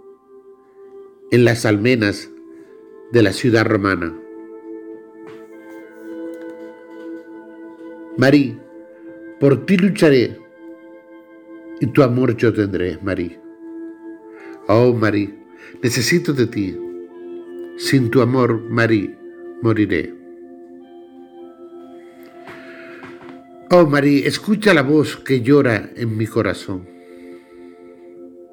en 1.30 1.44
las 1.44 1.66
almenas 1.66 2.30
de 3.12 3.22
la 3.22 3.34
ciudad 3.34 3.66
romana. 3.66 4.18
Marí, 8.16 8.58
por 9.38 9.66
ti 9.66 9.76
lucharé 9.76 10.45
y 11.80 11.86
tu 11.88 12.02
amor 12.02 12.36
yo 12.36 12.52
tendré, 12.52 12.98
Marí. 13.02 13.36
Oh, 14.68 14.92
Marí, 14.94 15.34
necesito 15.82 16.32
de 16.32 16.46
ti. 16.46 16.76
Sin 17.76 18.10
tu 18.10 18.20
amor, 18.20 18.62
Marí, 18.70 19.14
moriré. 19.62 20.14
Oh, 23.70 23.86
Marí, 23.86 24.22
escucha 24.24 24.72
la 24.72 24.82
voz 24.82 25.16
que 25.16 25.42
llora 25.42 25.90
en 25.96 26.16
mi 26.16 26.26
corazón. 26.26 26.88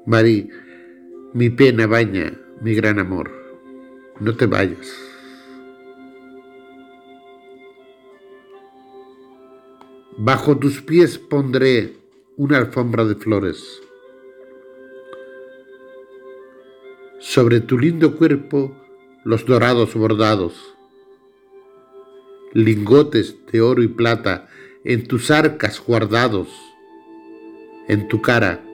Marí, 0.06 0.50
mi 1.32 1.50
pena 1.50 1.86
baña 1.86 2.32
mi 2.60 2.74
gran 2.74 2.98
amor. 2.98 3.30
No 4.20 4.36
te 4.36 4.46
vayas. 4.46 4.94
Bajo 10.16 10.56
tus 10.56 10.80
pies 10.80 11.18
pondré 11.18 12.03
una 12.36 12.58
alfombra 12.58 13.04
de 13.04 13.14
flores. 13.14 13.80
Sobre 17.20 17.60
tu 17.60 17.78
lindo 17.78 18.16
cuerpo 18.16 18.74
los 19.22 19.46
dorados 19.46 19.94
bordados, 19.94 20.74
lingotes 22.52 23.36
de 23.52 23.60
oro 23.60 23.82
y 23.82 23.88
plata 23.88 24.48
en 24.82 25.06
tus 25.06 25.30
arcas 25.30 25.80
guardados, 25.80 26.48
en 27.86 28.08
tu 28.08 28.20
cara 28.20 28.64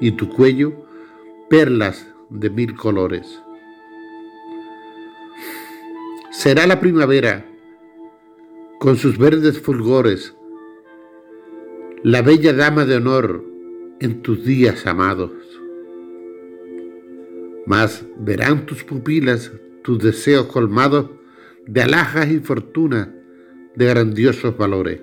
y 0.00 0.12
tu 0.12 0.30
cuello 0.30 0.72
perlas 1.50 2.06
de 2.30 2.48
mil 2.48 2.74
colores. 2.74 3.38
Será 6.30 6.66
la 6.66 6.80
primavera 6.80 7.44
con 8.78 8.96
sus 8.96 9.18
verdes 9.18 9.60
fulgores 9.60 10.34
la 12.02 12.22
bella 12.22 12.54
dama 12.54 12.86
de 12.86 12.96
honor 12.96 13.44
en 14.00 14.22
tus 14.22 14.42
días 14.44 14.86
amados. 14.86 15.32
Mas 17.66 18.06
verán 18.16 18.64
tus 18.64 18.84
pupilas 18.84 19.52
tus 19.82 19.98
deseos 19.98 20.46
colmados 20.46 21.10
de 21.66 21.82
alhajas 21.82 22.30
y 22.30 22.38
fortuna 22.38 23.14
de 23.74 23.86
grandiosos 23.86 24.56
valores. 24.56 25.00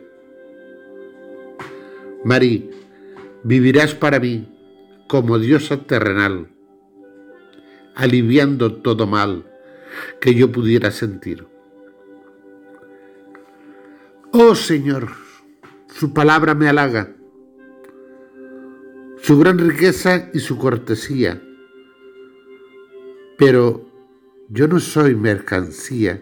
Marí, 2.23 2.71
vivirás 3.43 3.93
para 3.93 4.19
mí 4.19 4.51
como 5.07 5.37
diosa 5.37 5.77
terrenal, 5.83 6.49
aliviando 7.95 8.73
todo 8.73 9.05
mal 9.05 9.45
que 10.19 10.33
yo 10.33 10.51
pudiera 10.51 10.89
sentir. 10.91 11.45
Oh 14.31 14.55
Señor, 14.55 15.26
su 15.97 16.13
palabra 16.13 16.53
me 16.53 16.69
halaga, 16.69 17.15
su 19.19 19.39
gran 19.39 19.57
riqueza 19.57 20.29
y 20.31 20.39
su 20.39 20.55
cortesía. 20.59 21.41
Pero 23.35 23.83
yo 24.47 24.67
no 24.67 24.79
soy 24.79 25.15
mercancía 25.15 26.21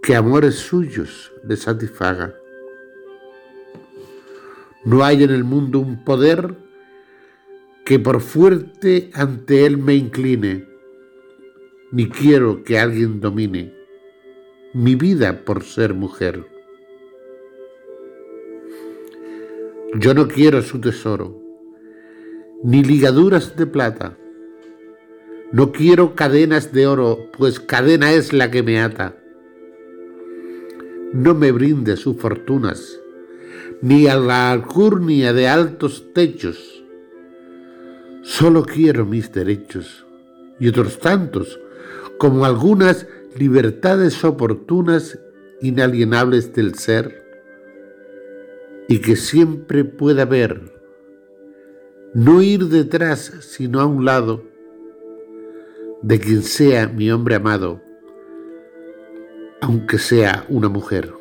que 0.00 0.14
amores 0.14 0.54
suyos 0.54 1.32
le 1.42 1.56
satisfaga. 1.56 2.36
No 4.84 5.02
hay 5.02 5.24
en 5.24 5.30
el 5.30 5.42
mundo 5.42 5.80
un 5.80 6.04
poder 6.04 6.54
que 7.84 7.98
por 7.98 8.20
fuerte 8.20 9.10
ante 9.14 9.66
él 9.66 9.78
me 9.78 9.96
incline, 9.96 10.64
ni 11.90 12.08
quiero 12.08 12.62
que 12.62 12.78
alguien 12.78 13.20
domine 13.20 13.74
mi 14.74 14.94
vida 14.94 15.44
por 15.44 15.64
ser 15.64 15.92
mujer. 15.92 16.53
Yo 19.96 20.12
no 20.12 20.26
quiero 20.26 20.60
su 20.60 20.80
tesoro, 20.80 21.40
ni 22.64 22.82
ligaduras 22.82 23.54
de 23.54 23.64
plata. 23.64 24.18
No 25.52 25.70
quiero 25.70 26.16
cadenas 26.16 26.72
de 26.72 26.88
oro, 26.88 27.30
pues 27.38 27.60
cadena 27.60 28.10
es 28.10 28.32
la 28.32 28.50
que 28.50 28.64
me 28.64 28.80
ata. 28.80 29.16
No 31.12 31.36
me 31.36 31.52
brinde 31.52 31.96
sus 31.96 32.16
fortunas, 32.16 33.00
ni 33.82 34.08
a 34.08 34.16
la 34.16 34.50
alcurnia 34.50 35.32
de 35.32 35.46
altos 35.46 36.12
techos. 36.12 36.82
Solo 38.22 38.64
quiero 38.64 39.06
mis 39.06 39.32
derechos 39.32 40.04
y 40.58 40.66
otros 40.66 40.98
tantos, 40.98 41.60
como 42.18 42.44
algunas 42.44 43.06
libertades 43.36 44.24
oportunas, 44.24 45.20
inalienables 45.62 46.52
del 46.52 46.74
ser 46.74 47.23
y 48.88 49.00
que 49.00 49.16
siempre 49.16 49.84
pueda 49.84 50.24
ver, 50.24 50.60
no 52.14 52.42
ir 52.42 52.66
detrás, 52.66 53.32
sino 53.40 53.80
a 53.80 53.86
un 53.86 54.04
lado, 54.04 54.44
de 56.02 56.20
quien 56.20 56.42
sea 56.42 56.86
mi 56.86 57.10
hombre 57.10 57.34
amado, 57.34 57.80
aunque 59.60 59.98
sea 59.98 60.44
una 60.48 60.68
mujer. 60.68 61.12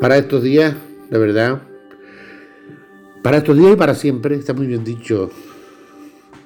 Para 0.00 0.16
estos 0.16 0.42
días, 0.42 0.74
de 1.10 1.18
verdad, 1.18 1.67
para 3.28 3.36
estos 3.36 3.58
días 3.58 3.74
y 3.74 3.76
para 3.76 3.94
siempre, 3.94 4.36
está 4.36 4.54
muy 4.54 4.66
bien 4.66 4.84
dicho 4.84 5.30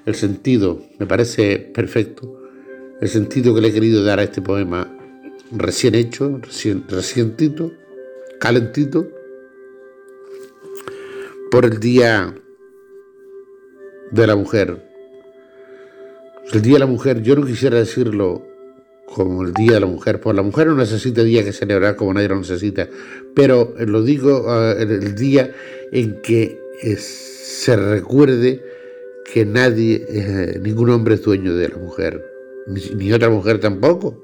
el 0.04 0.16
sentido, 0.16 0.82
me 0.98 1.06
parece 1.06 1.56
perfecto, 1.72 2.42
el 3.00 3.08
sentido 3.08 3.54
que 3.54 3.60
le 3.60 3.68
he 3.68 3.72
querido 3.72 4.02
dar 4.02 4.18
a 4.18 4.24
este 4.24 4.42
poema 4.42 4.92
recién 5.52 5.94
hecho, 5.94 6.40
recién, 6.42 6.82
recientito, 6.88 7.70
calentito, 8.40 9.08
por 11.52 11.66
el 11.66 11.78
Día 11.78 12.34
de 14.10 14.26
la 14.26 14.34
Mujer. 14.34 14.84
El 16.52 16.62
Día 16.62 16.72
de 16.72 16.80
la 16.80 16.86
Mujer, 16.86 17.22
yo 17.22 17.36
no 17.36 17.46
quisiera 17.46 17.78
decirlo 17.78 18.44
como 19.06 19.44
el 19.44 19.54
Día 19.54 19.74
de 19.74 19.80
la 19.80 19.86
Mujer, 19.86 20.20
pues 20.20 20.34
la 20.34 20.42
mujer 20.42 20.66
no 20.66 20.74
necesita 20.74 21.22
día 21.22 21.44
que 21.44 21.52
celebrar 21.52 21.94
como 21.94 22.12
nadie 22.12 22.28
lo 22.28 22.38
necesita, 22.38 22.88
pero 23.36 23.72
lo 23.78 24.02
digo 24.02 24.46
uh, 24.48 24.76
el 24.80 25.14
día 25.14 25.54
en 25.92 26.20
que 26.22 26.61
se 26.82 27.76
recuerde 27.76 28.62
que 29.32 29.46
nadie, 29.46 30.04
eh, 30.08 30.60
ningún 30.60 30.90
hombre 30.90 31.14
es 31.14 31.22
dueño 31.22 31.54
de 31.54 31.68
la 31.68 31.76
mujer, 31.76 32.24
ni, 32.66 33.12
otra 33.12 33.30
mujer 33.30 33.60
tampoco. 33.60 34.22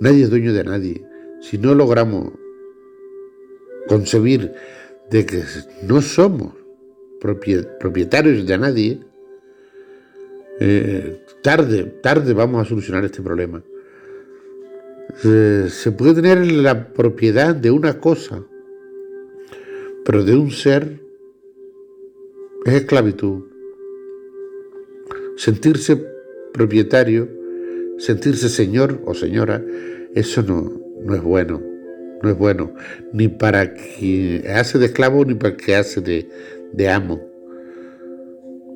Nadie 0.00 0.24
es 0.24 0.30
dueño 0.30 0.52
de 0.52 0.64
nadie. 0.64 1.06
Si 1.40 1.58
no 1.58 1.74
logramos 1.74 2.32
concebir 3.86 4.52
de 5.10 5.26
que 5.26 5.42
no 5.82 6.00
somos 6.00 6.54
propietarios 7.20 8.46
de 8.46 8.58
nadie, 8.58 9.00
eh, 10.60 11.22
tarde, 11.42 11.84
tarde 12.02 12.32
vamos 12.32 12.64
a 12.64 12.68
solucionar 12.68 13.04
este 13.04 13.22
problema. 13.22 13.62
se 15.22 15.92
puede 15.92 16.14
tener 16.14 16.50
la 16.50 16.92
propiedad 16.92 17.54
de 17.54 17.70
una 17.70 18.00
cosa, 18.00 18.42
Pero 20.04 20.22
de 20.24 20.34
un 20.34 20.50
ser 20.50 21.03
es 22.64 22.74
esclavitud. 22.74 23.44
Sentirse 25.36 26.02
propietario, 26.52 27.28
sentirse 27.98 28.48
señor 28.48 29.02
o 29.04 29.14
señora, 29.14 29.62
eso 30.14 30.42
no, 30.42 30.80
no 31.02 31.14
es 31.14 31.22
bueno. 31.22 31.62
No 32.22 32.30
es 32.30 32.38
bueno, 32.38 32.72
ni 33.12 33.28
para 33.28 33.74
quien 33.74 34.48
hace 34.50 34.78
de 34.78 34.86
esclavo 34.86 35.26
ni 35.26 35.34
para 35.34 35.56
quien 35.56 35.80
hace 35.80 36.00
de, 36.00 36.26
de 36.72 36.88
amo. 36.88 37.20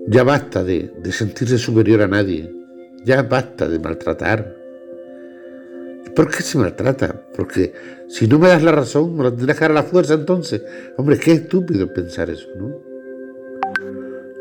Ya 0.07 0.23
basta 0.23 0.63
de, 0.63 0.93
de 1.03 1.13
sentirse 1.13 1.57
superior 1.57 2.03
a 2.03 2.09
nadie. 2.09 2.53
Ya 3.07 3.23
basta 3.23 3.67
de 3.67 3.79
maltratar. 3.79 4.55
¿Por 6.15 6.31
qué 6.31 6.43
se 6.43 6.59
maltrata? 6.59 7.23
Porque 7.35 7.73
si 8.09 8.27
no 8.27 8.39
me 8.39 8.49
das 8.49 8.63
la 8.63 8.73
razón, 8.73 9.17
me 9.17 9.23
lo 9.23 9.33
tendrás 9.33 9.57
que 9.57 9.65
dar 9.65 9.71
la 9.71 9.83
fuerza 9.83 10.15
entonces. 10.15 10.63
Hombre, 10.99 11.19
qué 11.19 11.33
estúpido 11.33 11.91
pensar 11.91 12.29
eso, 12.29 12.49
¿no? 12.59 12.88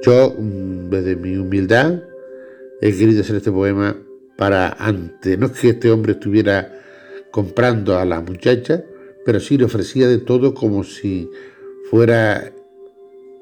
Yo, 0.07 0.33
mm, 0.39 0.89
desde 0.89 1.17
mi 1.17 1.35
humildad, 1.35 2.01
he 2.79 2.97
querido 2.97 3.19
hacer 3.19 3.35
este 3.35 3.51
poema 3.51 3.97
para 4.37 4.69
antes, 4.69 5.37
no 5.37 5.47
es 5.47 5.51
que 5.51 5.71
este 5.71 5.91
hombre 5.91 6.13
estuviera 6.13 6.79
comprando 7.29 7.97
a 7.97 8.05
la 8.05 8.21
muchacha, 8.21 8.85
pero 9.25 9.41
sí 9.41 9.57
le 9.57 9.65
ofrecía 9.65 10.07
de 10.07 10.19
todo 10.19 10.53
como 10.53 10.85
si 10.85 11.29
fuera 11.89 12.53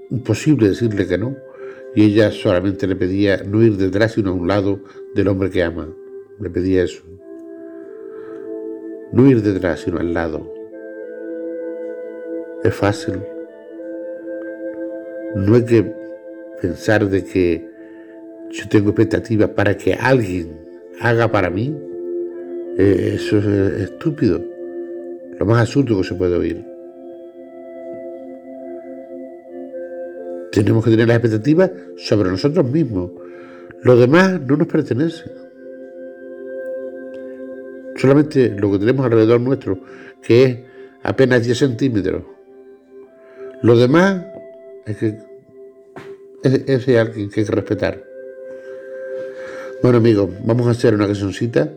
imposible 0.09 0.69
decirle 0.69 1.05
que 1.05 1.19
no. 1.19 1.35
Y 1.93 2.05
ella 2.05 2.31
solamente 2.31 2.87
le 2.87 2.95
pedía 2.95 3.43
no 3.43 3.61
ir 3.61 3.77
detrás, 3.77 4.13
sino 4.13 4.31
a 4.31 4.33
un 4.33 4.47
lado 4.47 4.79
del 5.13 5.27
hombre 5.27 5.51
que 5.51 5.61
ama. 5.61 5.87
Le 6.39 6.49
pedía 6.49 6.81
eso. 6.81 7.03
No 9.13 9.29
ir 9.29 9.43
detrás, 9.43 9.81
sino 9.81 9.99
al 9.99 10.15
lado. 10.15 10.51
Es 12.63 12.73
fácil. 12.73 13.19
No 15.35 15.53
hay 15.53 15.65
que 15.65 16.04
pensar 16.61 17.07
de 17.09 17.23
que 17.23 17.69
yo 18.51 18.67
tengo 18.69 18.89
expectativas 18.89 19.49
para 19.49 19.75
que 19.75 19.93
alguien 19.93 20.57
haga 20.99 21.31
para 21.31 21.49
mí. 21.49 21.75
Eh, 22.77 23.13
eso 23.15 23.37
es 23.37 23.81
estúpido. 23.81 24.41
Lo 25.39 25.45
más 25.45 25.61
absurdo 25.61 25.97
que 25.97 26.03
se 26.03 26.15
puede 26.15 26.35
oír. 26.35 26.65
Tenemos 30.51 30.85
que 30.85 30.91
tener 30.91 31.07
las 31.07 31.17
expectativas 31.17 31.71
sobre 31.97 32.29
nosotros 32.29 32.69
mismos. 32.69 33.11
Lo 33.81 33.97
demás 33.97 34.39
no 34.41 34.55
nos 34.55 34.67
pertenece. 34.67 35.25
Solamente 37.97 38.49
lo 38.49 38.71
que 38.71 38.79
tenemos 38.79 39.05
alrededor 39.05 39.41
nuestro, 39.41 39.79
que 40.21 40.43
es 40.43 40.59
apenas 41.03 41.43
10 41.43 41.57
centímetros. 41.57 42.23
Lo 43.61 43.77
demás 43.77 44.25
es 44.85 44.97
que 44.97 45.17
es, 46.45 46.87
alguien 46.87 47.29
que 47.29 47.41
hay 47.41 47.45
que 47.45 47.51
respetar. 47.51 48.03
Bueno 49.81 49.97
amigos, 49.97 50.29
vamos 50.43 50.67
a 50.67 50.71
hacer 50.71 50.95
una 50.95 51.05
cancioncita 51.05 51.71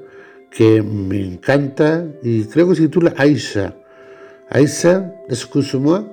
que 0.51 0.83
me 0.83 1.21
encanta 1.21 2.07
y 2.23 2.45
creo 2.45 2.69
que 2.69 2.77
se 2.77 2.83
titula 2.83 3.15
Aisha. 3.17 3.75
Aisha, 4.51 5.15
excuse-moi, 5.29 6.07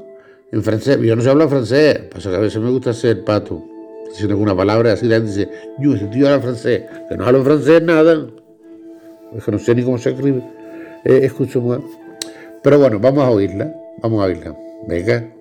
en 0.51 0.63
francés. 0.63 0.99
Yo 1.01 1.15
no 1.15 1.21
sé 1.21 1.29
hablar 1.29 1.49
francés, 1.49 1.99
pasa 2.11 2.29
que 2.29 2.35
a 2.35 2.39
veces 2.39 2.61
me 2.61 2.69
gusta 2.69 2.89
hacer 2.89 3.23
pato. 3.23 3.63
Diciendo 4.09 4.33
alguna 4.33 4.55
palabra 4.55 4.93
así, 4.93 5.07
la 5.07 5.17
gente 5.17 5.31
dice, 5.31 5.49
yo, 5.79 5.95
ese 5.95 6.07
tío 6.07 6.27
habla 6.27 6.41
francés. 6.41 6.83
Que 7.09 7.17
no 7.17 7.25
hablo 7.25 7.43
francés 7.43 7.81
nada. 7.81 8.27
Es 9.35 9.43
que 9.43 9.51
no 9.51 9.59
sé 9.59 9.75
ni 9.75 9.83
cómo 9.83 9.97
se 9.97 10.11
escribe. 10.11 10.43
Eh, 11.03 11.21
excuse-moi. 11.23 11.79
Pero 12.63 12.79
bueno, 12.79 12.99
vamos 12.99 13.23
a 13.23 13.29
oírla. 13.29 13.73
Vamos 14.01 14.21
a 14.21 14.25
oírla. 14.25 14.55
Venga. 14.87 15.34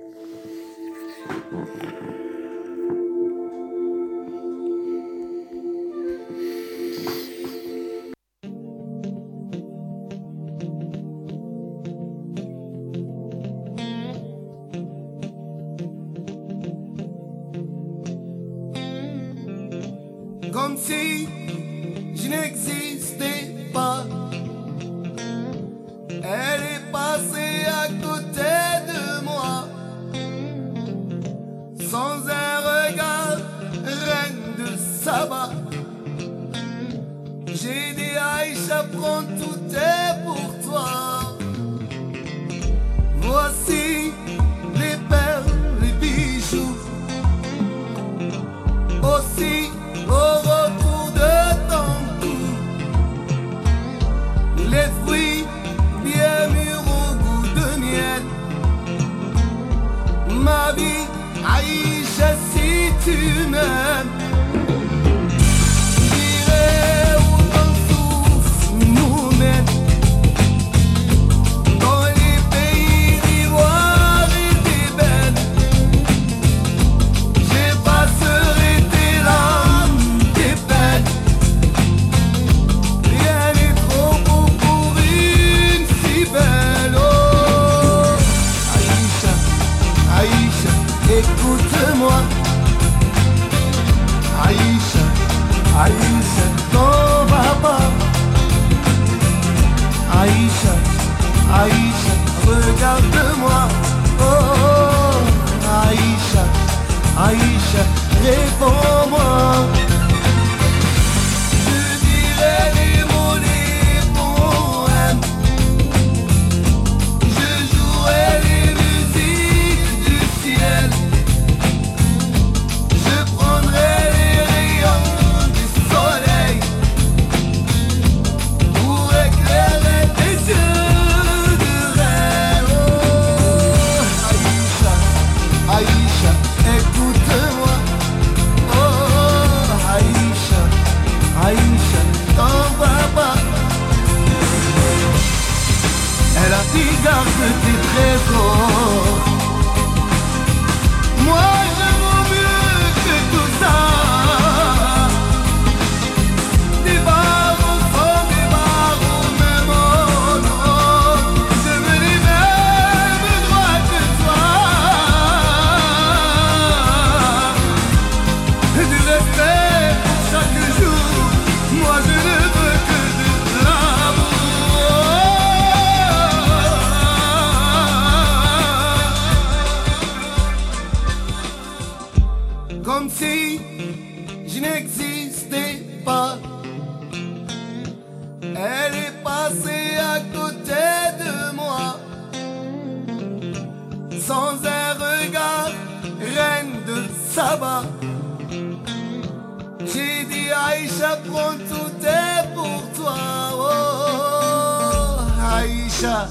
Tout 201.85 202.07
est 202.07 202.55
pour 202.55 202.81
toi. 202.93 203.17
Oh, 203.53 205.19
Aïcha, 205.55 206.29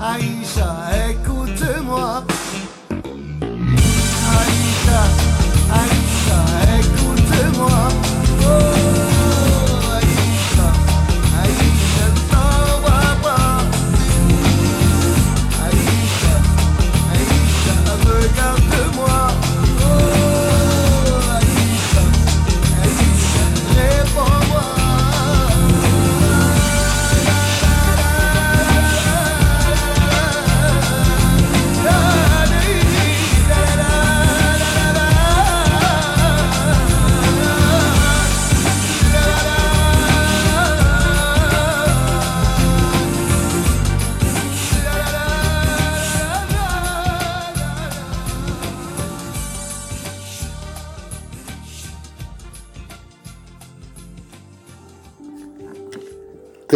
Aïcha, 0.00 0.70
écoute-moi. 1.10 2.24
Aïcha, 4.38 5.00
Aïcha, 5.80 6.40
écoute-moi. 6.78 8.07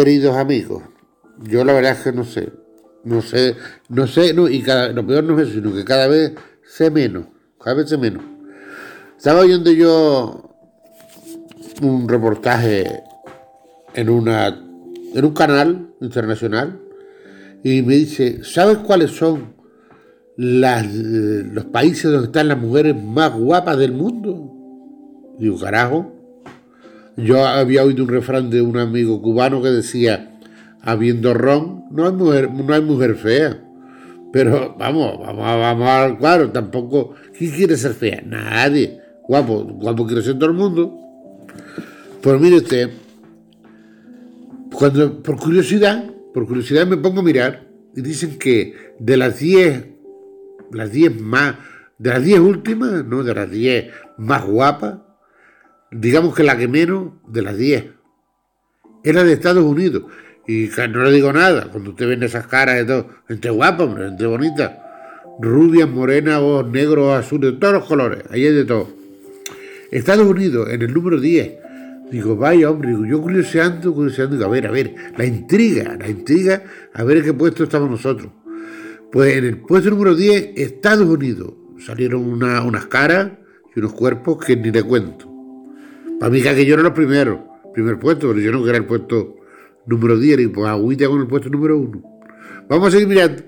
Queridos 0.03 0.35
amigos, 0.35 0.83
yo 1.43 1.63
la 1.63 1.71
verdad 1.71 1.93
es 1.93 1.99
que 1.99 2.11
no 2.11 2.25
sé, 2.25 2.51
no 3.05 3.21
sé, 3.21 3.55
no 3.87 4.05
sé, 4.05 4.35
y 4.51 4.61
cada, 4.61 4.89
lo 4.89 5.07
peor 5.07 5.23
no 5.23 5.39
es 5.39 5.47
eso, 5.47 5.61
sino 5.61 5.73
que 5.73 5.85
cada 5.85 6.07
vez 6.07 6.33
sé 6.65 6.91
menos, 6.91 7.27
cada 7.57 7.77
vez 7.77 7.87
sé 7.87 7.97
menos. 7.97 8.21
Estaba 9.17 9.39
oyendo 9.39 9.71
yo 9.71 10.57
un 11.81 12.09
reportaje 12.09 13.01
en 13.93 14.09
una 14.09 14.47
en 14.49 15.23
un 15.23 15.33
canal 15.33 15.93
internacional 16.01 16.81
y 17.63 17.81
me 17.81 17.95
dice, 17.95 18.43
¿sabes 18.43 18.79
cuáles 18.79 19.11
son 19.11 19.53
los 20.35 21.65
países 21.67 22.11
donde 22.11 22.25
están 22.25 22.49
las 22.49 22.57
mujeres 22.57 23.01
más 23.01 23.33
guapas 23.33 23.77
del 23.77 23.93
mundo? 23.93 24.51
Digo, 25.39 25.57
carajo. 25.57 26.12
Yo 27.15 27.45
había 27.45 27.83
oído 27.83 28.03
un 28.03 28.09
refrán 28.09 28.49
de 28.49 28.61
un 28.61 28.77
amigo 28.77 29.21
cubano 29.21 29.61
que 29.61 29.69
decía, 29.69 30.39
habiendo 30.81 31.33
ron, 31.33 31.85
no 31.91 32.05
hay 32.05 32.13
mujer, 32.13 32.51
no 32.51 32.73
hay 32.73 32.81
mujer 32.81 33.15
fea. 33.15 33.63
Pero 34.31 34.75
vamos, 34.79 35.19
vamos, 35.19 35.45
vamos 35.45 35.89
a 35.89 36.17
claro, 36.17 36.51
tampoco, 36.51 37.13
¿quién 37.37 37.51
quiere 37.51 37.77
ser 37.77 37.93
fea? 37.93 38.23
Nadie. 38.25 38.99
Guapo, 39.27 39.63
guapo 39.63 40.07
quiere 40.07 40.23
ser 40.23 40.35
todo 40.35 40.49
el 40.49 40.55
mundo. 40.55 40.97
Pues 42.21 42.41
mire 42.41 42.57
usted, 42.57 42.89
cuando, 44.73 45.21
por 45.21 45.37
curiosidad, 45.37 46.03
por 46.33 46.47
curiosidad 46.47 46.87
me 46.87 46.97
pongo 46.97 47.19
a 47.19 47.23
mirar 47.23 47.67
y 47.95 48.01
dicen 48.01 48.39
que 48.39 48.95
de 48.99 49.17
las 49.17 49.39
10, 49.39 49.85
las 50.71 50.91
10 50.91 51.21
más, 51.21 51.55
de 51.99 52.09
las 52.09 52.23
10 52.23 52.39
últimas, 52.39 53.05
no, 53.05 53.23
de 53.23 53.35
las 53.35 53.51
10 53.51 53.91
más 54.17 54.45
guapas, 54.45 54.99
digamos 55.93 56.35
que 56.35 56.43
la 56.43 56.57
que 56.57 56.67
menos 56.67 57.13
de 57.27 57.41
las 57.41 57.57
10 57.57 57.85
era 59.03 59.23
de 59.23 59.33
Estados 59.33 59.63
Unidos. 59.63 60.03
Y 60.47 60.69
no 60.89 61.03
le 61.03 61.11
digo 61.11 61.31
nada, 61.31 61.69
cuando 61.71 61.91
usted 61.91 62.07
ve 62.07 62.25
esas 62.25 62.47
caras 62.47 62.75
de 62.75 62.85
todo, 62.85 63.07
gente 63.27 63.49
guapa, 63.49 63.83
hombre, 63.85 64.05
gente 64.09 64.25
bonita, 64.25 65.23
rubias, 65.39 65.89
morenas, 65.89 66.39
ojos 66.39 66.69
negros, 66.69 67.17
azules, 67.17 67.53
de 67.53 67.59
todos 67.59 67.73
los 67.75 67.85
colores, 67.85 68.23
ahí 68.29 68.45
hay 68.45 68.53
de 68.53 68.65
todo. 68.65 68.89
Estados 69.91 70.27
Unidos, 70.27 70.69
en 70.69 70.81
el 70.81 70.93
número 70.93 71.19
10. 71.19 71.53
Digo, 72.11 72.35
vaya 72.35 72.69
hombre, 72.69 72.89
digo, 72.89 73.05
yo 73.05 73.21
curioseando, 73.21 73.93
curioseando, 73.93 74.35
digo, 74.35 74.47
a 74.47 74.51
ver, 74.51 74.67
a 74.67 74.71
ver, 74.71 74.93
la 75.17 75.25
intriga, 75.25 75.95
la 75.97 76.09
intriga, 76.09 76.63
a 76.93 77.03
ver 77.03 77.17
en 77.17 77.23
qué 77.23 77.33
puesto 77.33 77.63
estamos 77.63 77.89
nosotros. 77.89 78.31
Pues 79.11 79.35
en 79.37 79.45
el 79.45 79.57
puesto 79.59 79.89
número 79.91 80.13
10, 80.13 80.51
Estados 80.55 81.07
Unidos. 81.07 81.53
Salieron 81.79 82.23
una- 82.25 82.61
unas 82.63 82.85
caras 82.87 83.31
y 83.75 83.79
unos 83.79 83.93
cuerpos 83.93 84.43
que 84.45 84.55
ni 84.55 84.71
le 84.71 84.83
cuento. 84.83 85.32
Para 86.23 86.31
mí 86.31 86.41
que 86.41 86.65
yo 86.65 86.75
era 86.75 86.83
los 86.83 86.93
primeros, 86.93 87.37
primer 87.73 87.99
puesto, 87.99 88.29
pero 88.29 88.39
yo 88.39 88.53
no 88.53 88.63
que 88.63 88.69
era 88.69 88.77
el 88.77 88.85
puesto 88.85 89.35
número 89.85 90.17
10, 90.17 90.39
y 90.39 90.47
pues 90.47 90.69
agüita 90.69 91.05
con 91.09 91.19
el 91.19 91.27
puesto 91.27 91.49
número 91.49 91.77
1. 91.77 92.01
Vamos 92.69 92.87
a 92.87 92.91
seguir 92.91 93.09
mirando. 93.09 93.43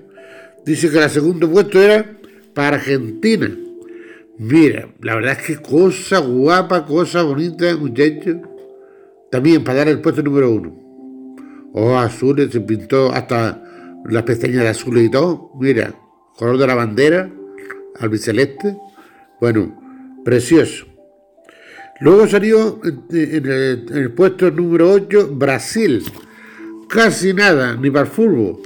Dice 0.66 0.90
que 0.90 1.02
el 1.02 1.08
segundo 1.08 1.50
puesto 1.50 1.80
era 1.80 2.04
para 2.52 2.76
Argentina. 2.76 3.48
Mira, 4.36 4.90
la 5.00 5.14
verdad 5.14 5.38
es 5.40 5.46
que 5.46 5.56
cosa 5.56 6.18
guapa, 6.18 6.84
cosa 6.84 7.22
bonita, 7.22 7.74
muchachos. 7.78 8.36
También 9.30 9.64
para 9.64 9.78
dar 9.78 9.88
el 9.88 10.02
puesto 10.02 10.22
número 10.22 10.50
uno. 10.50 10.78
Ojos 11.72 12.04
azules, 12.04 12.50
se 12.52 12.60
pintó 12.60 13.10
hasta 13.10 13.64
las 14.04 14.22
pestañas 14.24 14.64
de 14.64 14.68
azules 14.68 15.06
y 15.06 15.10
todo. 15.10 15.50
Mira, 15.58 15.94
color 16.36 16.58
de 16.58 16.66
la 16.66 16.74
bandera, 16.74 17.32
albiceleste. 17.98 18.76
Bueno, 19.40 20.20
precioso. 20.26 20.95
Luego 22.00 22.26
salió 22.28 22.80
en 22.84 23.04
en 23.10 23.46
el, 23.94 24.12
puesto 24.12 24.50
número 24.50 24.92
8 24.92 25.30
Brasil. 25.32 26.04
Casi 26.88 27.32
nada, 27.32 27.76
ni 27.76 27.90
para 27.90 28.04
el 28.06 28.10
fútbol. 28.12 28.60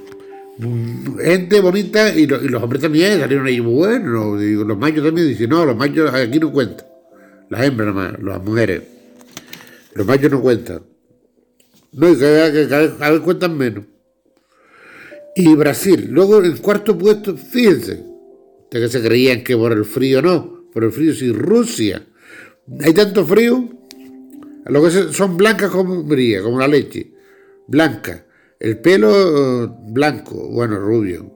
Gente 1.22 1.60
bonita 1.60 2.14
y, 2.14 2.26
lo- 2.26 2.42
y 2.42 2.48
los 2.48 2.62
hombres 2.62 2.82
también 2.82 3.18
salieron 3.20 3.46
ahí 3.46 3.60
buenos. 3.60 4.38
Digo, 4.40 4.64
los 4.64 4.76
machos 4.76 5.04
también 5.04 5.28
dicen, 5.28 5.48
no, 5.50 5.64
los 5.64 5.76
machos 5.76 6.12
aquí 6.12 6.38
no 6.38 6.52
cuentan. 6.52 6.86
Las 7.48 7.62
hembras 7.64 7.94
nada 7.94 8.12
más, 8.12 8.22
las 8.22 8.42
mujeres. 8.44 8.82
Los 9.94 10.06
machos 10.06 10.30
no 10.30 10.40
cuentan. 10.40 10.82
No, 11.92 12.08
y 12.10 12.16
cada, 12.16 12.52
cada 12.68 12.96
cada 12.96 13.10
vez 13.12 13.20
cuentan 13.20 13.56
menos. 13.56 13.84
Y 15.36 15.54
Brasil. 15.54 16.08
Luego 16.10 16.42
en 16.44 16.56
cuarto 16.58 16.96
puesto, 16.98 17.36
fíjense, 17.36 18.02
de 18.70 18.80
que 18.80 18.88
se 18.88 19.00
creían 19.02 19.42
que 19.42 19.56
por 19.56 19.72
el 19.72 19.84
frío 19.84 20.20
no, 20.20 20.64
por 20.72 20.84
el 20.84 20.92
frío 20.92 21.14
sí, 21.14 21.32
Rusia. 21.32 22.04
Hay 22.78 22.94
tanto 22.94 23.24
frío, 23.26 23.68
lo 24.66 24.82
que 24.82 24.90
son 24.90 25.36
blancas 25.36 25.70
como 25.70 26.02
brilla, 26.04 26.42
como 26.42 26.58
la 26.58 26.68
leche, 26.68 27.12
blanca. 27.66 28.26
El 28.58 28.78
pelo 28.78 29.64
eh, 29.64 29.68
blanco, 29.88 30.48
bueno, 30.50 30.78
rubio. 30.78 31.32